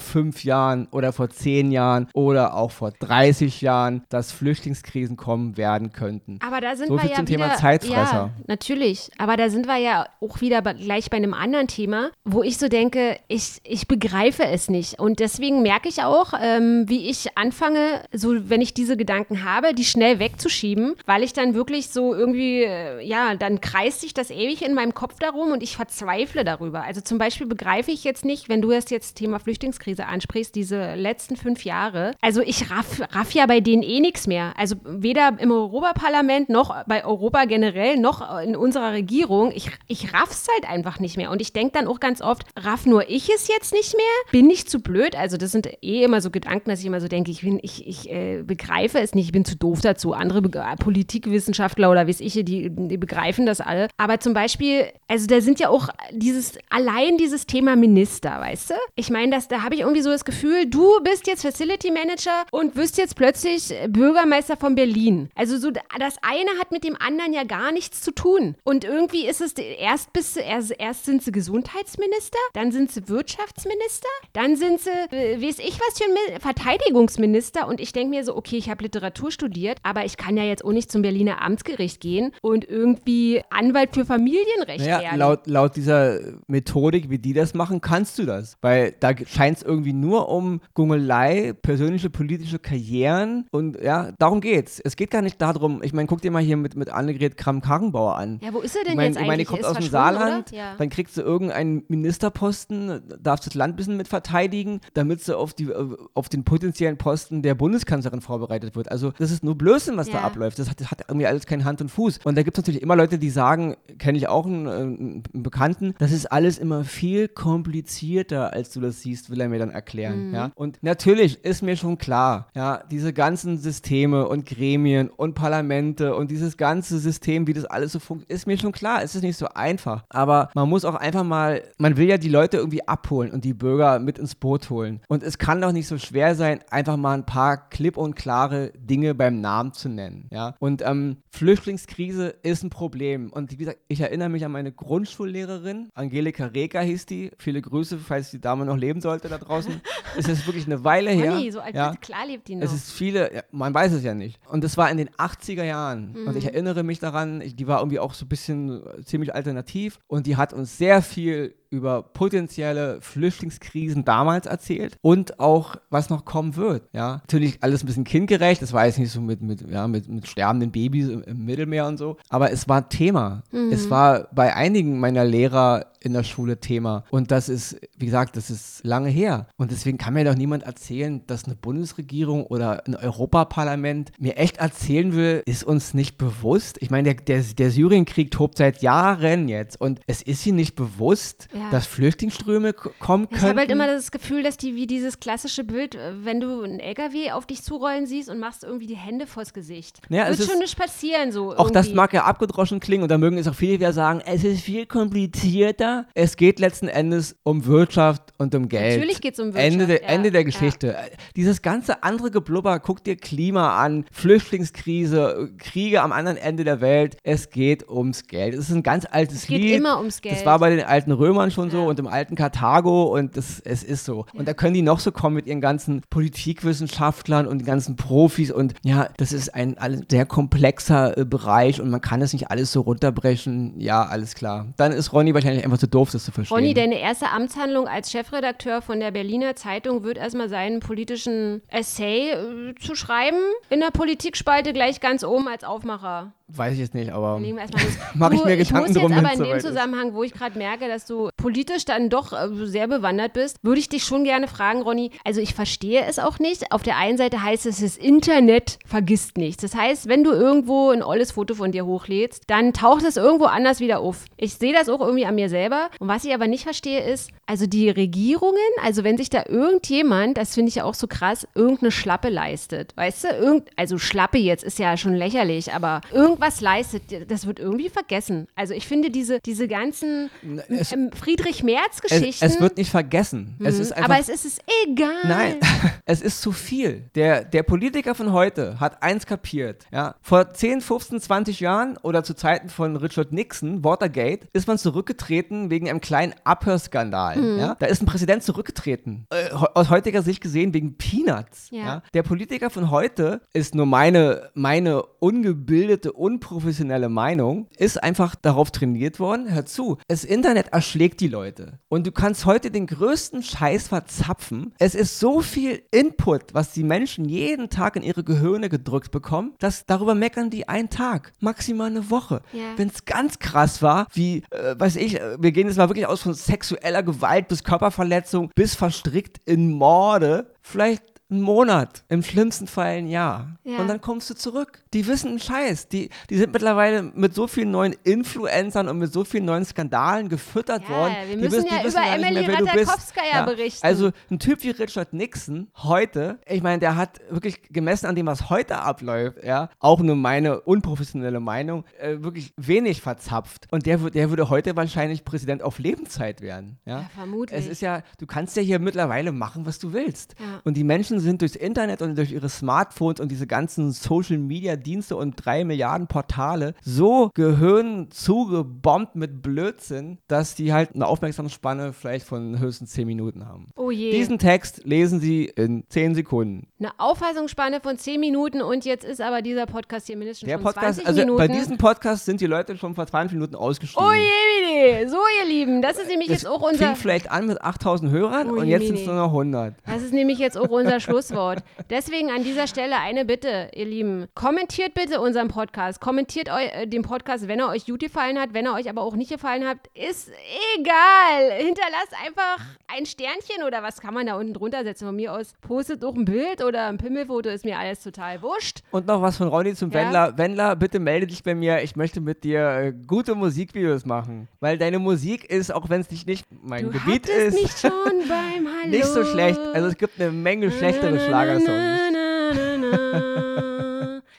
fünf 0.00 0.44
Jahren 0.44 0.86
oder 0.90 1.12
vor 1.12 1.30
zehn 1.30 1.70
Jahren 1.72 2.08
oder 2.14 2.54
auch 2.54 2.70
vor 2.70 2.92
30 2.92 3.60
Jahren, 3.60 4.02
dass 4.08 4.32
Flüchtlingskrisen 4.32 5.16
kommen 5.16 5.56
werden 5.56 5.92
könnten. 5.92 6.38
Aber 6.46 6.60
da 6.60 6.76
sind 6.76 6.88
So 6.88 6.94
wir 6.94 7.00
viel 7.00 7.10
ja 7.10 7.16
zum 7.16 7.28
wieder, 7.28 7.44
Thema 7.44 7.56
Zeitfresser. 7.56 8.12
Ja, 8.12 8.30
natürlich. 8.46 9.10
Aber 9.18 9.36
da 9.36 9.48
sind 9.48 9.66
wir 9.66 9.76
ja 9.76 10.06
auch 10.20 10.40
wieder 10.40 10.62
bei, 10.62 10.74
gleich 10.74 11.10
bei 11.10 11.16
einem 11.16 11.34
anderen 11.34 11.68
Thema, 11.68 12.10
wo 12.24 12.42
ich 12.42 12.58
so 12.58 12.68
denke, 12.68 13.18
ich, 13.28 13.60
ich 13.64 13.88
begreife 13.88 14.44
es 14.44 14.68
nicht. 14.70 14.98
Und 14.98 15.05
deswegen 15.14 15.62
merke 15.62 15.88
ich 15.88 16.02
auch, 16.02 16.32
ähm, 16.40 16.84
wie 16.88 17.08
ich 17.08 17.36
anfange, 17.36 18.02
so 18.12 18.34
wenn 18.48 18.60
ich 18.60 18.74
diese 18.74 18.96
Gedanken 18.96 19.44
habe, 19.44 19.74
die 19.74 19.84
schnell 19.84 20.18
wegzuschieben, 20.18 20.94
weil 21.06 21.22
ich 21.22 21.32
dann 21.32 21.54
wirklich 21.54 21.90
so 21.90 22.14
irgendwie, 22.14 22.64
äh, 22.64 23.02
ja, 23.04 23.34
dann 23.34 23.60
kreist 23.60 24.00
sich 24.00 24.14
das 24.14 24.30
ewig 24.30 24.62
in 24.62 24.74
meinem 24.74 24.94
Kopf 24.94 25.18
darum 25.18 25.52
und 25.52 25.62
ich 25.62 25.76
verzweifle 25.76 26.44
darüber. 26.44 26.82
Also 26.82 27.00
zum 27.00 27.18
Beispiel 27.18 27.46
begreife 27.46 27.90
ich 27.90 28.04
jetzt 28.04 28.24
nicht, 28.24 28.48
wenn 28.48 28.62
du 28.62 28.70
das 28.70 28.90
jetzt 28.90 29.16
Thema 29.16 29.38
Flüchtlingskrise 29.38 30.06
ansprichst, 30.06 30.54
diese 30.54 30.94
letzten 30.94 31.36
fünf 31.36 31.64
Jahre. 31.64 32.12
Also 32.20 32.40
ich 32.40 32.70
raff, 32.70 33.00
raff 33.12 33.32
ja 33.32 33.46
bei 33.46 33.60
denen 33.60 33.82
eh 33.82 34.00
nichts 34.00 34.26
mehr. 34.26 34.54
Also 34.56 34.76
weder 34.84 35.36
im 35.38 35.50
Europaparlament 35.50 36.48
noch 36.48 36.84
bei 36.86 37.04
Europa 37.04 37.44
generell 37.44 37.96
noch 37.96 38.40
in 38.40 38.56
unserer 38.56 38.92
Regierung. 38.92 39.52
Ich, 39.54 39.70
ich 39.86 40.12
raff's 40.12 40.46
halt 40.52 40.70
einfach 40.70 40.98
nicht 40.98 41.16
mehr. 41.16 41.30
Und 41.30 41.40
ich 41.40 41.52
denke 41.52 41.72
dann 41.78 41.86
auch 41.86 42.00
ganz 42.00 42.20
oft, 42.20 42.44
raff 42.56 42.86
nur 42.86 43.08
ich 43.08 43.28
es 43.30 43.48
jetzt 43.48 43.72
nicht 43.72 43.94
mehr? 43.94 44.06
Bin 44.32 44.50
ich 44.50 44.66
zu 44.66 44.80
blöd? 44.80 44.95
Also 45.16 45.36
das 45.36 45.52
sind 45.52 45.68
eh 45.82 46.02
immer 46.02 46.20
so 46.20 46.30
Gedanken, 46.30 46.70
dass 46.70 46.80
ich 46.80 46.86
immer 46.86 47.00
so 47.00 47.08
denke, 47.08 47.30
ich, 47.30 47.42
bin, 47.42 47.58
ich, 47.62 47.86
ich 47.86 48.10
äh, 48.10 48.42
begreife 48.42 48.98
es 48.98 49.14
nicht, 49.14 49.26
ich 49.26 49.32
bin 49.32 49.44
zu 49.44 49.56
doof 49.56 49.80
dazu. 49.80 50.12
Andere 50.12 50.42
Be 50.42 50.56
Politikwissenschaftler 50.78 51.90
oder 51.90 52.08
weiß 52.08 52.20
ich, 52.20 52.32
die, 52.44 52.70
die 52.70 52.96
begreifen 52.96 53.46
das 53.46 53.60
alle. 53.60 53.88
Aber 53.96 54.20
zum 54.20 54.34
Beispiel, 54.34 54.86
also 55.08 55.26
da 55.26 55.40
sind 55.40 55.60
ja 55.60 55.68
auch 55.68 55.88
dieses, 56.12 56.58
allein 56.70 57.18
dieses 57.18 57.46
Thema 57.46 57.76
Minister, 57.76 58.40
weißt 58.40 58.70
du? 58.70 58.74
Ich 58.94 59.10
meine, 59.10 59.32
das, 59.32 59.48
da 59.48 59.62
habe 59.62 59.74
ich 59.74 59.82
irgendwie 59.82 60.02
so 60.02 60.10
das 60.10 60.24
Gefühl, 60.24 60.66
du 60.66 61.00
bist 61.02 61.26
jetzt 61.26 61.42
Facility 61.42 61.90
Manager 61.90 62.44
und 62.50 62.76
wirst 62.76 62.98
jetzt 62.98 63.16
plötzlich 63.16 63.72
Bürgermeister 63.88 64.56
von 64.56 64.74
Berlin. 64.74 65.30
Also 65.34 65.58
so, 65.58 65.70
das 65.70 66.16
eine 66.22 66.50
hat 66.58 66.72
mit 66.72 66.84
dem 66.84 66.96
anderen 66.96 67.32
ja 67.32 67.44
gar 67.44 67.72
nichts 67.72 68.00
zu 68.00 68.12
tun. 68.12 68.56
Und 68.64 68.84
irgendwie 68.84 69.26
ist 69.26 69.40
es, 69.40 69.52
erst 69.52 70.12
bist 70.12 70.36
du, 70.36 70.40
erst, 70.40 70.72
erst 70.78 71.04
sind 71.04 71.22
sie 71.22 71.32
Gesundheitsminister, 71.32 72.38
dann 72.54 72.72
sind 72.72 72.90
sie 72.90 73.08
Wirtschaftsminister, 73.08 74.08
dann 74.32 74.56
sind 74.56 74.80
sie, 74.86 75.16
äh, 75.16 75.36
weiß 75.42 75.58
ich 75.58 75.78
was 75.78 75.98
für 75.98 76.04
ein 76.04 76.12
Mi- 76.12 76.40
Verteidigungsminister. 76.40 77.66
Und 77.68 77.80
ich 77.80 77.92
denke 77.92 78.10
mir 78.10 78.24
so, 78.24 78.36
okay, 78.36 78.56
ich 78.56 78.70
habe 78.70 78.82
Literatur 78.84 79.30
studiert, 79.30 79.78
aber 79.82 80.04
ich 80.04 80.16
kann 80.16 80.36
ja 80.36 80.44
jetzt 80.44 80.64
auch 80.64 80.72
nicht 80.72 80.90
zum 80.90 81.02
Berliner 81.02 81.42
Amtsgericht 81.42 82.00
gehen 82.00 82.32
und 82.42 82.68
irgendwie 82.68 83.42
Anwalt 83.50 83.94
für 83.94 84.04
Familienrecht 84.04 84.80
Naja, 84.80 85.00
werden. 85.00 85.18
laut, 85.18 85.46
laut 85.46 85.76
dieser 85.76 86.18
Methodik, 86.46 87.10
wie 87.10 87.18
die 87.18 87.32
das 87.32 87.54
machen, 87.54 87.80
kannst 87.80 88.18
du 88.18 88.24
das. 88.24 88.56
Weil 88.62 88.94
da 89.00 89.12
scheint 89.26 89.58
es 89.58 89.62
irgendwie 89.62 89.92
nur 89.92 90.28
um 90.28 90.60
Gungelei, 90.74 91.52
persönliche 91.52 92.10
politische 92.10 92.58
Karrieren 92.58 93.46
und 93.50 93.80
ja, 93.82 94.12
darum 94.18 94.40
geht's. 94.40 94.80
Es 94.82 94.96
geht 94.96 95.10
gar 95.10 95.22
nicht 95.22 95.40
darum, 95.40 95.82
ich 95.82 95.92
meine, 95.92 96.06
guck 96.06 96.20
dir 96.22 96.30
mal 96.30 96.42
hier 96.42 96.56
mit, 96.56 96.76
mit 96.76 96.88
Annegret 96.90 97.36
Kramp-Karrenbauer 97.36 98.16
an. 98.16 98.40
ja, 98.42 98.52
wo 98.52 98.60
ist 98.60 98.76
er 98.76 98.82
denn 98.84 98.92
Ich 98.92 98.96
meine, 98.96 99.08
jetzt 99.08 99.20
ich 99.20 99.26
meine, 99.26 99.42
die 99.42 99.48
eigentlich? 99.48 99.48
kommt 99.48 99.60
Ist 99.60 99.66
aus 99.66 99.76
dem 99.78 99.90
Saarland? 99.90 100.50
Ja. 100.52 100.74
dann 100.78 100.88
kriegst 100.88 101.16
du 101.16 101.22
irgendeinen 101.22 101.84
Ministerposten, 101.88 103.02
darfst 103.20 103.46
das 103.46 103.54
Land 103.54 103.74
ein 103.74 103.76
bisschen 103.76 103.96
mit 103.96 104.08
verteidigen, 104.08 104.65
damit 104.94 105.22
sie 105.22 105.36
auf, 105.36 105.54
die, 105.54 105.64
äh, 105.70 105.96
auf 106.14 106.28
den 106.28 106.44
potenziellen 106.44 106.96
Posten 106.96 107.42
der 107.42 107.54
Bundeskanzlerin 107.54 108.20
vorbereitet 108.20 108.76
wird. 108.76 108.90
Also 108.90 109.12
das 109.18 109.30
ist 109.30 109.42
nur 109.44 109.56
Blödsinn, 109.56 109.96
was 109.96 110.06
da 110.08 110.18
Ja. 110.18 110.24
abläuft. 110.24 110.58
Das 110.58 110.68
hat, 110.70 110.80
das 110.80 110.90
hat 110.90 111.02
irgendwie 111.08 111.26
alles 111.26 111.46
keine 111.46 111.64
Hand 111.64 111.80
und 111.80 111.90
Fuß. 111.90 112.20
Und 112.24 112.36
da 112.36 112.42
gibt 112.42 112.56
es 112.58 112.62
natürlich 112.62 112.82
immer 112.82 112.96
Leute, 112.96 113.18
die 113.18 113.30
sagen, 113.30 113.76
kenne 113.98 114.18
ich 114.18 114.28
auch 114.28 114.46
einen, 114.46 114.66
äh, 114.66 114.70
einen 114.70 115.22
Bekannten, 115.32 115.94
das 115.98 116.12
ist 116.12 116.26
alles 116.26 116.58
immer 116.58 116.84
viel 116.84 117.28
komplizierter, 117.28 118.52
als 118.52 118.70
du 118.70 118.80
das 118.80 119.02
siehst, 119.02 119.30
will 119.30 119.40
er 119.40 119.48
mir 119.48 119.58
dann 119.58 119.70
erklären. 119.70 120.28
Mhm. 120.28 120.34
Ja? 120.34 120.50
Und 120.54 120.78
natürlich 120.82 121.44
ist 121.44 121.62
mir 121.62 121.76
schon 121.76 121.98
klar, 121.98 122.48
ja, 122.54 122.82
diese 122.90 123.12
ganzen 123.12 123.58
Systeme 123.58 124.26
und 124.28 124.46
Gremien 124.46 125.08
und 125.10 125.34
Parlamente 125.34 126.14
und 126.14 126.30
dieses 126.30 126.56
ganze 126.56 126.98
System, 126.98 127.46
wie 127.46 127.52
das 127.52 127.64
alles 127.64 127.92
so 127.92 127.98
funktioniert, 127.98 128.30
ist 128.36 128.46
mir 128.46 128.58
schon 128.58 128.72
klar. 128.72 129.02
Es 129.02 129.14
ist 129.14 129.22
nicht 129.22 129.36
so 129.36 129.48
einfach. 129.54 130.04
Aber 130.08 130.50
man 130.54 130.68
muss 130.68 130.84
auch 130.84 130.94
einfach 130.94 131.24
mal, 131.24 131.62
man 131.78 131.96
will 131.96 132.08
ja 132.08 132.18
die 132.18 132.28
Leute 132.28 132.56
irgendwie 132.56 132.86
abholen 132.86 133.30
und 133.30 133.44
die 133.44 133.54
Bürger 133.54 133.98
mit 133.98 134.18
ins 134.18 134.34
Boot 134.34 134.55
holen. 134.70 135.00
Und 135.08 135.22
es 135.22 135.38
kann 135.38 135.60
doch 135.60 135.72
nicht 135.72 135.86
so 135.88 135.98
schwer 135.98 136.34
sein, 136.34 136.60
einfach 136.70 136.96
mal 136.96 137.14
ein 137.14 137.26
paar 137.26 137.68
klipp 137.68 137.96
und 137.96 138.14
klare 138.16 138.72
Dinge 138.76 139.14
beim 139.14 139.40
Namen 139.40 139.72
zu 139.72 139.88
nennen. 139.88 140.28
Ja? 140.30 140.54
Und 140.58 140.82
ähm, 140.82 141.18
Flüchtlingskrise 141.30 142.34
ist 142.42 142.62
ein 142.64 142.70
Problem. 142.70 143.32
Und 143.32 143.50
wie 143.52 143.56
gesagt, 143.56 143.78
ich 143.88 144.00
erinnere 144.00 144.28
mich 144.28 144.44
an 144.44 144.52
meine 144.52 144.72
Grundschullehrerin, 144.72 145.88
Angelika 145.94 146.46
Reker 146.46 146.80
hieß 146.82 147.06
die. 147.06 147.30
Viele 147.38 147.62
Grüße, 147.62 147.98
falls 147.98 148.30
die 148.30 148.40
Dame 148.40 148.64
noch 148.64 148.76
leben 148.76 149.00
sollte 149.00 149.28
da 149.28 149.38
draußen. 149.38 149.80
es 150.18 150.28
ist 150.28 150.46
wirklich 150.46 150.66
eine 150.66 150.84
Weile 150.84 151.10
her. 151.10 151.32
Conny, 151.32 151.50
so 151.50 151.60
alt, 151.60 151.74
ja. 151.74 151.94
klar 151.96 152.26
lebt 152.26 152.48
die 152.48 152.56
noch. 152.56 152.64
Es 152.64 152.72
ist 152.72 152.92
viele, 152.92 153.34
ja, 153.34 153.42
man 153.52 153.72
weiß 153.72 153.92
es 153.92 154.02
ja 154.02 154.14
nicht. 154.14 154.38
Und 154.50 154.64
das 154.64 154.76
war 154.76 154.90
in 154.90 154.96
den 154.96 155.08
80er 155.10 155.64
Jahren. 155.64 156.14
Und 156.16 156.32
Mhm. 156.32 156.36
ich 156.36 156.44
erinnere 156.46 156.82
mich 156.82 156.98
daran, 156.98 157.40
die 157.44 157.66
war 157.66 157.78
irgendwie 157.80 157.98
auch 158.00 158.14
so 158.14 158.24
ein 158.24 158.28
bisschen 158.28 158.84
äh, 158.86 159.02
ziemlich 159.04 159.34
alternativ 159.34 159.98
und 160.06 160.26
die 160.26 160.36
hat 160.36 160.52
uns 160.52 160.76
sehr 160.78 161.02
viel 161.02 161.54
über 161.76 162.02
potenzielle 162.02 163.00
Flüchtlingskrisen 163.00 164.04
damals 164.04 164.46
erzählt 164.46 164.96
und 165.02 165.38
auch, 165.40 165.76
was 165.90 166.10
noch 166.10 166.24
kommen 166.24 166.56
wird. 166.56 166.88
Ja, 166.92 167.16
natürlich 167.16 167.62
alles 167.62 167.82
ein 167.82 167.86
bisschen 167.86 168.04
kindgerecht, 168.04 168.62
das 168.62 168.72
war 168.72 168.86
jetzt 168.86 168.98
nicht 168.98 169.12
so 169.12 169.20
mit, 169.20 169.42
mit, 169.42 169.68
ja, 169.70 169.86
mit, 169.86 170.08
mit 170.08 170.26
sterbenden 170.26 170.72
Babys 170.72 171.08
im, 171.08 171.22
im 171.22 171.44
Mittelmeer 171.44 171.86
und 171.86 171.98
so, 171.98 172.16
aber 172.28 172.50
es 172.50 172.68
war 172.68 172.88
Thema. 172.88 173.42
Es 173.70 173.90
war 173.90 174.28
bei 174.34 174.54
einigen 174.54 174.98
meiner 174.98 175.24
Lehrer 175.24 175.86
in 176.00 176.12
der 176.12 176.22
Schule 176.22 176.60
Thema. 176.60 177.04
Und 177.10 177.30
das 177.32 177.48
ist, 177.48 177.76
wie 177.98 178.06
gesagt, 178.06 178.36
das 178.36 178.48
ist 178.48 178.84
lange 178.84 179.08
her. 179.08 179.48
Und 179.56 179.72
deswegen 179.72 179.98
kann 179.98 180.14
mir 180.14 180.24
doch 180.24 180.36
niemand 180.36 180.62
erzählen, 180.62 181.22
dass 181.26 181.44
eine 181.44 181.56
Bundesregierung 181.56 182.46
oder 182.46 182.86
ein 182.86 182.94
Europaparlament 182.94 184.12
mir 184.18 184.36
echt 184.36 184.58
erzählen 184.58 185.14
will, 185.14 185.42
ist 185.46 185.64
uns 185.64 185.94
nicht 185.94 186.16
bewusst. 186.16 186.78
Ich 186.80 186.90
meine, 186.90 187.14
der, 187.14 187.24
der, 187.24 187.42
der 187.42 187.70
Syrienkrieg 187.70 188.30
tobt 188.30 188.58
seit 188.58 188.82
Jahren 188.82 189.48
jetzt 189.48 189.80
und 189.80 190.00
es 190.06 190.22
ist 190.22 190.46
ihnen 190.46 190.56
nicht 190.56 190.76
bewusst, 190.76 191.48
Ja, 191.52 191.65
Ja. 191.66 191.70
dass 191.70 191.86
Flüchtlingsströme 191.86 192.72
kommen 192.72 193.28
Ich 193.30 193.38
können. 193.38 193.48
habe 193.50 193.60
halt 193.60 193.70
immer 193.70 193.86
das 193.86 194.10
Gefühl, 194.10 194.42
dass 194.42 194.56
die 194.56 194.74
wie 194.76 194.86
dieses 194.86 195.20
klassische 195.20 195.64
Bild, 195.64 195.94
äh, 195.94 196.12
wenn 196.24 196.40
du 196.40 196.62
einen 196.62 196.80
LKW 196.80 197.30
auf 197.32 197.46
dich 197.46 197.62
zurollen 197.62 198.06
siehst 198.06 198.28
und 198.28 198.38
machst 198.38 198.64
irgendwie 198.64 198.86
die 198.86 198.96
Hände 198.96 199.26
vors 199.26 199.52
Gesicht. 199.52 200.00
Ja, 200.08 200.24
es 200.24 200.30
Wird 200.30 200.40
ist- 200.40 200.50
schon 200.50 200.58
nicht 200.60 200.78
passieren 200.78 201.32
so. 201.32 201.56
Auch 201.56 201.70
das 201.70 201.86
irgendwie. 201.86 201.96
mag 201.96 202.12
ja 202.12 202.24
abgedroschen 202.24 202.80
klingen 202.80 203.02
und 203.02 203.10
da 203.10 203.18
mögen 203.18 203.38
es 203.38 203.48
auch 203.48 203.54
viele 203.54 203.74
wieder 203.74 203.92
sagen, 203.92 204.20
es 204.26 204.44
ist 204.44 204.62
viel 204.62 204.86
komplizierter. 204.86 206.06
Es 206.14 206.36
geht 206.36 206.58
letzten 206.58 206.88
Endes 206.88 207.36
um 207.42 207.66
Wirtschaft 207.66 208.32
und 208.38 208.54
um 208.54 208.68
Geld. 208.68 208.96
Natürlich 208.98 209.20
geht's 209.20 209.38
um 209.40 209.48
Wirtschaft, 209.54 209.66
Ende 209.72 209.86
der, 209.86 210.02
ja, 210.02 210.08
Ende 210.08 210.30
der 210.30 210.40
ja. 210.42 210.44
Geschichte. 210.46 210.96
Dieses 211.36 211.62
ganze 211.62 212.02
andere 212.02 212.30
Geblubber, 212.30 212.78
guck 212.80 213.02
dir 213.04 213.16
Klima 213.16 213.82
an, 213.82 214.04
Flüchtlingskrise, 214.12 215.50
Kriege 215.58 216.02
am 216.02 216.12
anderen 216.12 216.36
Ende 216.36 216.64
der 216.64 216.80
Welt. 216.80 217.16
Es 217.22 217.50
geht 217.50 217.88
ums 217.88 218.26
Geld. 218.26 218.54
Es 218.54 218.68
ist 218.68 218.74
ein 218.74 218.82
ganz 218.82 219.06
altes 219.10 219.42
Es 219.42 219.46
geht 219.46 219.60
Lied. 219.60 219.74
immer 219.76 219.98
ums 219.98 220.20
Geld. 220.20 220.36
Das 220.36 220.44
war 220.46 220.58
bei 220.58 220.70
den 220.74 220.84
alten 220.84 221.12
Römern 221.12 221.45
schon 221.50 221.70
so 221.70 221.84
und 221.84 221.98
im 221.98 222.06
alten 222.06 222.34
Karthago 222.36 223.04
und 223.04 223.36
das, 223.36 223.60
es 223.60 223.82
ist 223.82 224.04
so. 224.04 224.26
Und 224.34 224.48
da 224.48 224.54
können 224.54 224.74
die 224.74 224.82
noch 224.82 225.00
so 225.00 225.12
kommen 225.12 225.36
mit 225.36 225.46
ihren 225.46 225.60
ganzen 225.60 226.02
Politikwissenschaftlern 226.10 227.46
und 227.46 227.58
den 227.58 227.66
ganzen 227.66 227.96
Profis 227.96 228.50
und 228.50 228.74
ja, 228.82 229.08
das 229.16 229.32
ist 229.32 229.54
ein 229.54 229.76
sehr 230.10 230.26
komplexer 230.26 231.18
äh, 231.18 231.24
Bereich 231.24 231.80
und 231.80 231.90
man 231.90 232.00
kann 232.00 232.22
es 232.22 232.32
nicht 232.32 232.50
alles 232.50 232.72
so 232.72 232.82
runterbrechen. 232.82 233.80
Ja, 233.80 234.04
alles 234.04 234.34
klar. 234.34 234.66
Dann 234.76 234.92
ist 234.92 235.12
Ronny 235.12 235.34
wahrscheinlich 235.34 235.64
einfach 235.64 235.78
zu 235.78 235.88
doof, 235.88 236.10
das 236.10 236.24
zu 236.24 236.32
verstehen. 236.32 236.56
Ronny, 236.56 236.74
deine 236.74 236.98
erste 236.98 237.30
Amtshandlung 237.30 237.88
als 237.88 238.10
Chefredakteur 238.10 238.82
von 238.82 239.00
der 239.00 239.10
Berliner 239.10 239.56
Zeitung 239.56 240.04
wird 240.04 240.18
erstmal 240.18 240.48
sein, 240.48 240.66
einen 240.66 240.80
politischen 240.80 241.62
Essay 241.68 242.30
äh, 242.30 242.74
zu 242.80 242.94
schreiben. 242.94 243.38
In 243.70 243.80
der 243.80 243.90
Politikspalte 243.90 244.72
gleich 244.72 245.00
ganz 245.00 245.24
oben 245.24 245.48
als 245.48 245.64
Aufmacher. 245.64 246.32
Weiß 246.48 246.74
ich 246.74 246.78
jetzt 246.78 246.94
nicht, 246.94 247.10
aber 247.10 247.40
Legen 247.40 247.56
wir 247.56 247.62
erstmal 247.62 247.84
los. 247.84 247.94
Mach 248.14 248.30
ich 248.30 248.44
mir 248.44 248.56
Gedanken 248.56 248.90
ich 248.90 248.94
muss 248.94 249.02
drum, 249.02 249.12
jetzt 249.12 249.18
aber 249.18 249.32
in 249.32 249.38
dem 249.38 249.44
soweit 249.46 249.56
ist. 249.56 249.66
Zusammenhang, 249.66 250.14
wo 250.14 250.22
ich 250.22 250.32
gerade 250.32 250.56
merke, 250.56 250.86
dass 250.86 251.04
du 251.04 251.30
politisch 251.36 251.84
dann 251.84 252.08
doch 252.08 252.32
äh, 252.32 252.48
sehr 252.66 252.86
bewandert 252.86 253.32
bist, 253.32 253.58
würde 253.62 253.80
ich 253.80 253.88
dich 253.88 254.04
schon 254.04 254.24
gerne 254.24 254.46
fragen, 254.46 254.82
Ronny. 254.82 255.10
Also 255.24 255.40
ich 255.40 255.54
verstehe 255.54 256.04
es 256.04 256.18
auch 256.18 256.38
nicht. 256.38 256.70
Auf 256.70 256.82
der 256.82 256.98
einen 256.98 257.18
Seite 257.18 257.42
heißt 257.42 257.66
es, 257.66 257.80
das 257.80 257.96
Internet 257.96 258.78
vergisst 258.86 259.38
nichts. 259.38 259.62
Das 259.62 259.74
heißt, 259.74 260.08
wenn 260.08 260.22
du 260.22 260.30
irgendwo 260.30 260.90
ein 260.90 261.02
olles 261.02 261.32
Foto 261.32 261.54
von 261.54 261.72
dir 261.72 261.84
hochlädst, 261.84 262.44
dann 262.46 262.72
taucht 262.72 263.04
es 263.04 263.16
irgendwo 263.16 263.46
anders 263.46 263.80
wieder 263.80 263.98
auf. 263.98 264.24
Ich 264.36 264.54
sehe 264.54 264.72
das 264.72 264.88
auch 264.88 265.00
irgendwie 265.00 265.26
an 265.26 265.34
mir 265.34 265.48
selber. 265.48 265.90
Und 265.98 266.08
was 266.08 266.24
ich 266.24 266.32
aber 266.32 266.46
nicht 266.46 266.62
verstehe 266.62 267.00
ist, 267.00 267.30
also 267.46 267.66
die 267.66 267.90
Regierungen, 267.90 268.56
also 268.84 269.02
wenn 269.04 269.16
sich 269.16 269.30
da 269.30 269.44
irgendjemand, 269.48 270.36
das 270.36 270.54
finde 270.54 270.68
ich 270.68 270.76
ja 270.76 270.84
auch 270.84 270.94
so 270.94 271.06
krass, 271.06 271.46
irgendeine 271.54 271.90
Schlappe 271.90 272.28
leistet, 272.28 272.96
weißt 272.96 273.24
du, 273.24 273.28
Irgend, 273.36 273.68
also 273.76 273.98
Schlappe 273.98 274.38
jetzt 274.38 274.64
ist 274.64 274.78
ja 274.78 274.96
schon 274.96 275.14
lächerlich, 275.14 275.72
aber 275.72 276.00
irgendwas 276.36 276.60
leistet, 276.60 277.02
das 277.30 277.46
wird 277.46 277.58
irgendwie 277.58 277.88
vergessen. 277.88 278.46
Also 278.54 278.74
ich 278.74 278.86
finde 278.86 279.10
diese, 279.10 279.40
diese 279.40 279.66
ganzen 279.68 280.30
es- 280.68 280.94
Friedrich 281.18 281.58
es, 281.58 281.62
Merz-Geschichten, 281.62 282.44
es 282.44 282.60
wird 282.60 282.76
nicht 282.76 282.90
vergessen. 282.90 283.56
Es 283.64 283.78
ist 283.78 283.92
einfach 283.92 284.08
Mhm. 284.08 284.12
aber 284.12 284.20
es 284.20 284.28
ist 284.28 284.44
es 284.44 284.58
egal. 284.86 285.08
Nein, 285.24 285.56
es 286.04 286.20
ist 286.20 286.42
zu 286.42 286.52
viel. 286.52 287.08
Der, 287.14 287.42
der 287.44 287.62
Politiker 287.62 288.14
von 288.14 288.32
heute 288.32 288.78
hat 288.80 289.02
eins 289.02 289.24
kapiert. 289.26 289.86
Ja? 289.90 290.14
Vor 290.20 290.52
10, 290.52 290.80
15, 290.82 291.20
20 291.20 291.60
Jahren 291.60 291.96
oder 292.02 292.22
zu 292.22 292.34
Zeiten 292.34 292.68
von 292.68 292.96
Richard 292.96 293.32
Nixon, 293.32 293.82
Watergate, 293.82 294.46
ist 294.52 294.68
man 294.68 294.76
zurückgetreten 294.78 295.70
wegen 295.70 295.88
einem 295.88 296.00
kleinen 296.00 296.34
Abhörskandal. 296.44 297.36
Mhm. 297.38 297.58
Ja? 297.58 297.76
Da 297.78 297.86
ist 297.86 298.02
ein 298.02 298.06
Präsident 298.06 298.42
zurückgetreten. 298.42 299.26
Äh, 299.30 299.48
aus 299.52 299.88
heutiger 299.90 300.22
Sicht 300.22 300.42
gesehen 300.42 300.74
wegen 300.74 300.96
Peanuts. 300.98 301.68
Ja. 301.70 302.02
Der 302.12 302.22
Politiker 302.22 302.68
von 302.70 302.90
heute 302.90 303.40
ist 303.54 303.74
nur 303.74 303.86
meine, 303.86 304.50
meine 304.54 305.02
ungebildete, 305.02 306.12
unprofessionelle 306.26 307.08
Meinung, 307.08 307.68
ist 307.76 308.02
einfach 308.02 308.34
darauf 308.34 308.72
trainiert 308.72 309.20
worden. 309.20 309.48
Hör 309.48 309.64
zu, 309.64 309.98
das 310.08 310.24
Internet 310.24 310.72
erschlägt 310.72 311.20
die 311.20 311.28
Leute. 311.28 311.78
Und 311.88 312.04
du 312.04 312.10
kannst 312.10 312.46
heute 312.46 312.72
den 312.72 312.88
größten 312.88 313.44
Scheiß 313.44 313.88
verzapfen. 313.88 314.74
Es 314.80 314.96
ist 314.96 315.20
so 315.20 315.40
viel 315.40 315.82
Input, 315.92 316.52
was 316.52 316.72
die 316.72 316.82
Menschen 316.82 317.26
jeden 317.26 317.70
Tag 317.70 317.94
in 317.94 318.02
ihre 318.02 318.24
Gehirne 318.24 318.68
gedrückt 318.68 319.12
bekommen, 319.12 319.54
dass 319.60 319.86
darüber 319.86 320.16
meckern 320.16 320.50
die 320.50 320.68
einen 320.68 320.90
Tag, 320.90 321.32
maximal 321.38 321.90
eine 321.90 322.10
Woche. 322.10 322.42
Ja. 322.52 322.76
Wenn 322.76 322.88
es 322.88 323.04
ganz 323.04 323.38
krass 323.38 323.80
war, 323.80 324.08
wie, 324.12 324.42
äh, 324.50 324.74
weiß 324.76 324.96
ich, 324.96 325.20
äh, 325.20 325.36
wir 325.38 325.52
gehen 325.52 325.68
jetzt 325.68 325.76
mal 325.76 325.88
wirklich 325.88 326.08
aus 326.08 326.22
von 326.22 326.34
sexueller 326.34 327.04
Gewalt 327.04 327.46
bis 327.46 327.62
Körperverletzung 327.62 328.50
bis 328.56 328.74
verstrickt 328.74 329.40
in 329.44 329.70
Morde, 329.70 330.52
vielleicht 330.60 331.15
einen 331.28 331.40
Monat, 331.40 332.04
im 332.08 332.22
schlimmsten 332.22 332.68
Fall 332.68 332.98
ein 332.98 333.08
Jahr. 333.08 333.58
Ja. 333.64 333.78
Und 333.78 333.88
dann 333.88 334.00
kommst 334.00 334.30
du 334.30 334.34
zurück. 334.34 334.82
Die 334.94 335.06
wissen 335.08 335.30
einen 335.30 335.38
Scheiß. 335.40 335.88
Die, 335.88 336.08
die 336.30 336.36
sind 336.36 336.52
mittlerweile 336.52 337.02
mit 337.02 337.34
so 337.34 337.48
vielen 337.48 337.72
neuen 337.72 337.96
Influencern 338.04 338.88
und 338.88 338.98
mit 338.98 339.12
so 339.12 339.24
vielen 339.24 339.44
neuen 339.44 339.64
Skandalen 339.64 340.28
gefüttert 340.28 340.84
Ja, 340.84 340.88
worden. 340.88 341.14
wir 341.26 341.36
die 341.36 341.42
müssen 341.42 341.52
wissen, 341.64 341.66
ja 341.68 341.78
die 341.80 341.84
wissen 341.86 341.98
über 341.98 342.18
mehr, 342.20 342.28
Emily 342.30 342.46
bist. 342.46 342.90
Ratajkowskaja 342.90 343.44
berichten. 343.44 343.86
Also 343.86 344.10
ein 344.30 344.38
Typ 344.38 344.62
wie 344.62 344.70
Richard 344.70 345.12
Nixon 345.12 345.68
heute, 345.76 346.38
ich 346.46 346.62
meine, 346.62 346.78
der 346.78 346.96
hat 346.96 347.20
wirklich 347.28 347.60
gemessen 347.70 348.06
an 348.06 348.14
dem, 348.14 348.26
was 348.26 348.48
heute 348.48 348.78
abläuft, 348.78 349.42
ja, 349.42 349.68
auch 349.80 350.00
nur 350.00 350.16
meine 350.16 350.60
unprofessionelle 350.60 351.40
Meinung, 351.40 351.84
äh, 351.98 352.22
wirklich 352.22 352.52
wenig 352.56 353.00
verzapft. 353.02 353.66
Und 353.72 353.86
der, 353.86 353.98
der 353.98 354.30
würde 354.30 354.48
heute 354.48 354.76
wahrscheinlich 354.76 355.24
Präsident 355.24 355.62
auf 355.62 355.78
Lebenszeit 355.78 356.40
werden. 356.40 356.78
Ja, 356.84 357.00
Ja, 357.00 357.10
vermutlich. 357.14 357.58
Es 357.58 357.66
ist 357.66 357.80
ja, 357.82 358.02
du 358.18 358.26
kannst 358.26 358.56
ja 358.56 358.62
hier 358.62 358.78
mittlerweile 358.78 359.32
machen, 359.32 359.66
was 359.66 359.78
du 359.78 359.92
willst. 359.92 360.34
Ja. 360.38 360.60
Und 360.64 360.76
die 360.76 360.84
Menschen 360.84 361.15
sind 361.20 361.40
durchs 361.40 361.56
Internet 361.56 362.02
und 362.02 362.16
durch 362.16 362.32
ihre 362.32 362.48
Smartphones 362.48 363.20
und 363.20 363.30
diese 363.30 363.46
ganzen 363.46 363.92
Social 363.92 364.38
Media 364.38 364.76
Dienste 364.76 365.16
und 365.16 365.34
drei 365.36 365.64
Milliarden 365.64 366.06
Portale 366.06 366.74
so 366.82 367.30
Gehirn 367.34 368.08
zugebombt 368.10 369.16
mit 369.16 369.42
Blödsinn, 369.42 370.18
dass 370.28 370.54
die 370.54 370.72
halt 370.72 370.94
eine 370.94 371.06
Aufmerksamkeitsspanne 371.06 371.92
vielleicht 371.92 372.26
von 372.26 372.58
höchstens 372.58 372.90
zehn 372.92 373.06
Minuten 373.06 373.46
haben. 373.46 373.68
oh 373.76 373.90
je. 373.90 374.10
Diesen 374.10 374.38
Text 374.38 374.84
lesen 374.84 375.20
sie 375.20 375.44
in 375.46 375.84
zehn 375.88 376.14
Sekunden. 376.14 376.68
Eine 376.78 376.92
Auffassungsspanne 376.98 377.80
von 377.80 377.96
10 377.98 378.20
Minuten 378.20 378.60
und 378.62 378.84
jetzt 378.84 379.04
ist 379.04 379.20
aber 379.20 379.40
dieser 379.42 379.66
Podcast 379.66 380.06
hier 380.06 380.16
mindestens 380.16 380.46
Der 380.46 380.56
schon 380.56 380.64
Podcast, 380.64 380.84
20 381.00 381.06
also 381.06 381.20
Minuten. 381.20 381.38
bei 381.38 381.48
diesem 381.48 381.78
Podcast 381.78 382.24
sind 382.26 382.40
die 382.40 382.46
Leute 382.46 382.76
schon 382.76 382.94
vor 382.94 383.06
20 383.06 383.34
Minuten 383.34 383.54
ausgestiegen. 383.54 384.04
Oh 384.06 384.12
je. 384.12 385.06
So, 385.06 385.16
ihr 385.42 385.48
Lieben, 385.48 385.80
das 385.82 385.96
ist 385.98 386.08
nämlich 386.08 386.28
Das 386.28 386.42
jetzt 386.42 386.46
auch 386.50 386.60
unser. 386.60 386.88
fing 386.88 386.96
vielleicht 386.96 387.30
an 387.30 387.46
mit 387.46 387.60
8000 387.62 388.10
Hörern 388.12 388.50
Ui, 388.50 388.60
und 388.60 388.68
jetzt 388.68 388.86
sind 388.86 388.98
es 388.98 389.06
nur 389.06 389.14
noch 389.14 389.28
100. 389.28 389.74
Das 389.86 390.02
ist 390.02 390.12
nämlich 390.12 390.38
jetzt 390.38 390.58
auch 390.58 390.68
unser 390.68 391.00
Schlusswort. 391.06 391.62
Deswegen 391.88 392.30
an 392.30 392.42
dieser 392.42 392.66
Stelle 392.66 392.96
eine 392.98 393.24
Bitte, 393.24 393.70
ihr 393.74 393.84
Lieben. 393.86 394.26
Kommentiert 394.34 394.92
bitte 394.94 395.20
unseren 395.20 395.48
Podcast. 395.48 396.00
Kommentiert 396.00 396.48
äh, 396.48 396.86
den 396.86 397.02
Podcast, 397.02 397.46
wenn 397.48 397.60
er 397.60 397.68
euch 397.68 397.86
gut 397.86 398.00
gefallen 398.00 398.38
hat. 398.38 398.54
Wenn 398.54 398.66
er 398.66 398.74
euch 398.74 398.90
aber 398.90 399.02
auch 399.02 399.14
nicht 399.14 399.30
gefallen 399.30 399.66
hat, 399.66 399.78
ist 399.94 400.30
egal. 400.78 401.52
Hinterlasst 401.58 402.12
einfach 402.24 402.58
ein 402.88 403.06
Sternchen 403.06 403.62
oder 403.66 403.82
was 403.82 404.00
kann 404.00 404.14
man 404.14 404.26
da 404.26 404.36
unten 404.36 404.52
drunter 404.54 404.82
setzen. 404.84 405.06
Von 405.06 405.16
mir 405.16 405.32
aus 405.32 405.54
postet 405.60 406.04
auch 406.04 406.14
ein 406.14 406.24
Bild 406.24 406.62
oder 406.62 406.86
ein 406.88 406.98
Pimmelfoto, 406.98 407.48
ist 407.50 407.64
mir 407.64 407.78
alles 407.78 408.02
total 408.02 408.42
wurscht. 408.42 408.80
Und 408.90 409.06
noch 409.06 409.22
was 409.22 409.36
von 409.36 409.48
Ronny 409.48 409.74
zum 409.74 409.90
Ja. 409.90 410.00
Wendler. 410.00 410.38
Wendler, 410.38 410.76
bitte 410.76 410.98
melde 410.98 411.26
dich 411.28 411.42
bei 411.42 411.54
mir. 411.54 411.82
Ich 411.82 411.94
möchte 411.96 412.20
mit 412.20 412.44
dir 412.44 412.68
äh, 412.68 412.92
gute 413.06 413.34
Musikvideos 413.34 414.04
machen. 414.04 414.48
Weil 414.60 414.76
deine 414.78 414.98
Musik 414.98 415.44
ist, 415.50 415.72
auch 415.72 415.88
wenn 415.88 416.00
es 416.00 416.10
nicht, 416.10 416.26
nicht 416.26 416.46
mein 416.50 416.84
Du 416.84 416.90
Gebiet 416.90 417.28
ist, 417.28 417.54
mich 417.54 417.70
schon 417.72 417.90
beim 418.28 418.66
Hallo. 418.66 418.88
nicht 418.90 419.04
so 419.04 419.24
schlecht. 419.24 419.60
Also 419.72 419.88
es 419.88 419.96
gibt 419.96 420.20
eine 420.20 420.30
Menge 420.32 420.70
schlechtere 420.96 421.20
Schlagersongs. 421.20 422.00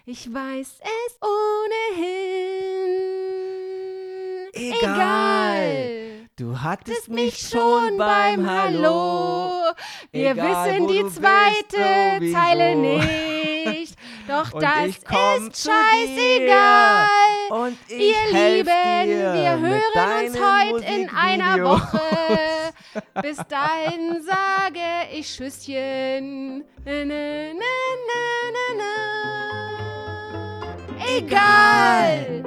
Ich 0.06 0.34
weiß 0.34 0.80
es 0.82 1.20
ohnehin. 1.22 2.48
Egal. 4.54 6.28
Du 6.38 6.62
hattest 6.62 7.10
mich 7.10 7.38
schon 7.38 7.98
beim 7.98 8.50
Hallo. 8.50 9.52
Wir 10.12 10.32
Egal, 10.32 10.66
wissen 10.72 10.88
die 10.88 11.00
du 11.00 11.04
bist, 11.04 11.16
zweite 11.18 12.20
sowieso. 12.20 12.38
Zeile 12.38 12.76
nicht. 12.76 13.96
Doch 14.28 14.54
Und 14.54 14.64
das 14.64 14.88
ist 14.88 15.08
scheißegal. 15.68 17.08
Und 17.50 17.78
ich 17.88 18.00
Ihr 18.00 18.26
Lieben, 18.32 18.66
dir 18.66 19.34
wir 19.34 19.60
hören 19.60 20.26
uns 20.26 20.40
heute 20.40 20.86
in 20.86 21.10
einer. 21.10 21.58
Woche. 21.64 22.57
Bis 23.22 23.38
dahin 23.38 24.22
sage 24.24 25.10
ich 25.14 25.28
Tschüsschen. 25.28 26.64
Na, 26.86 27.06
na, 27.06 27.26
na. 28.78 28.94
Egal. 31.18 32.44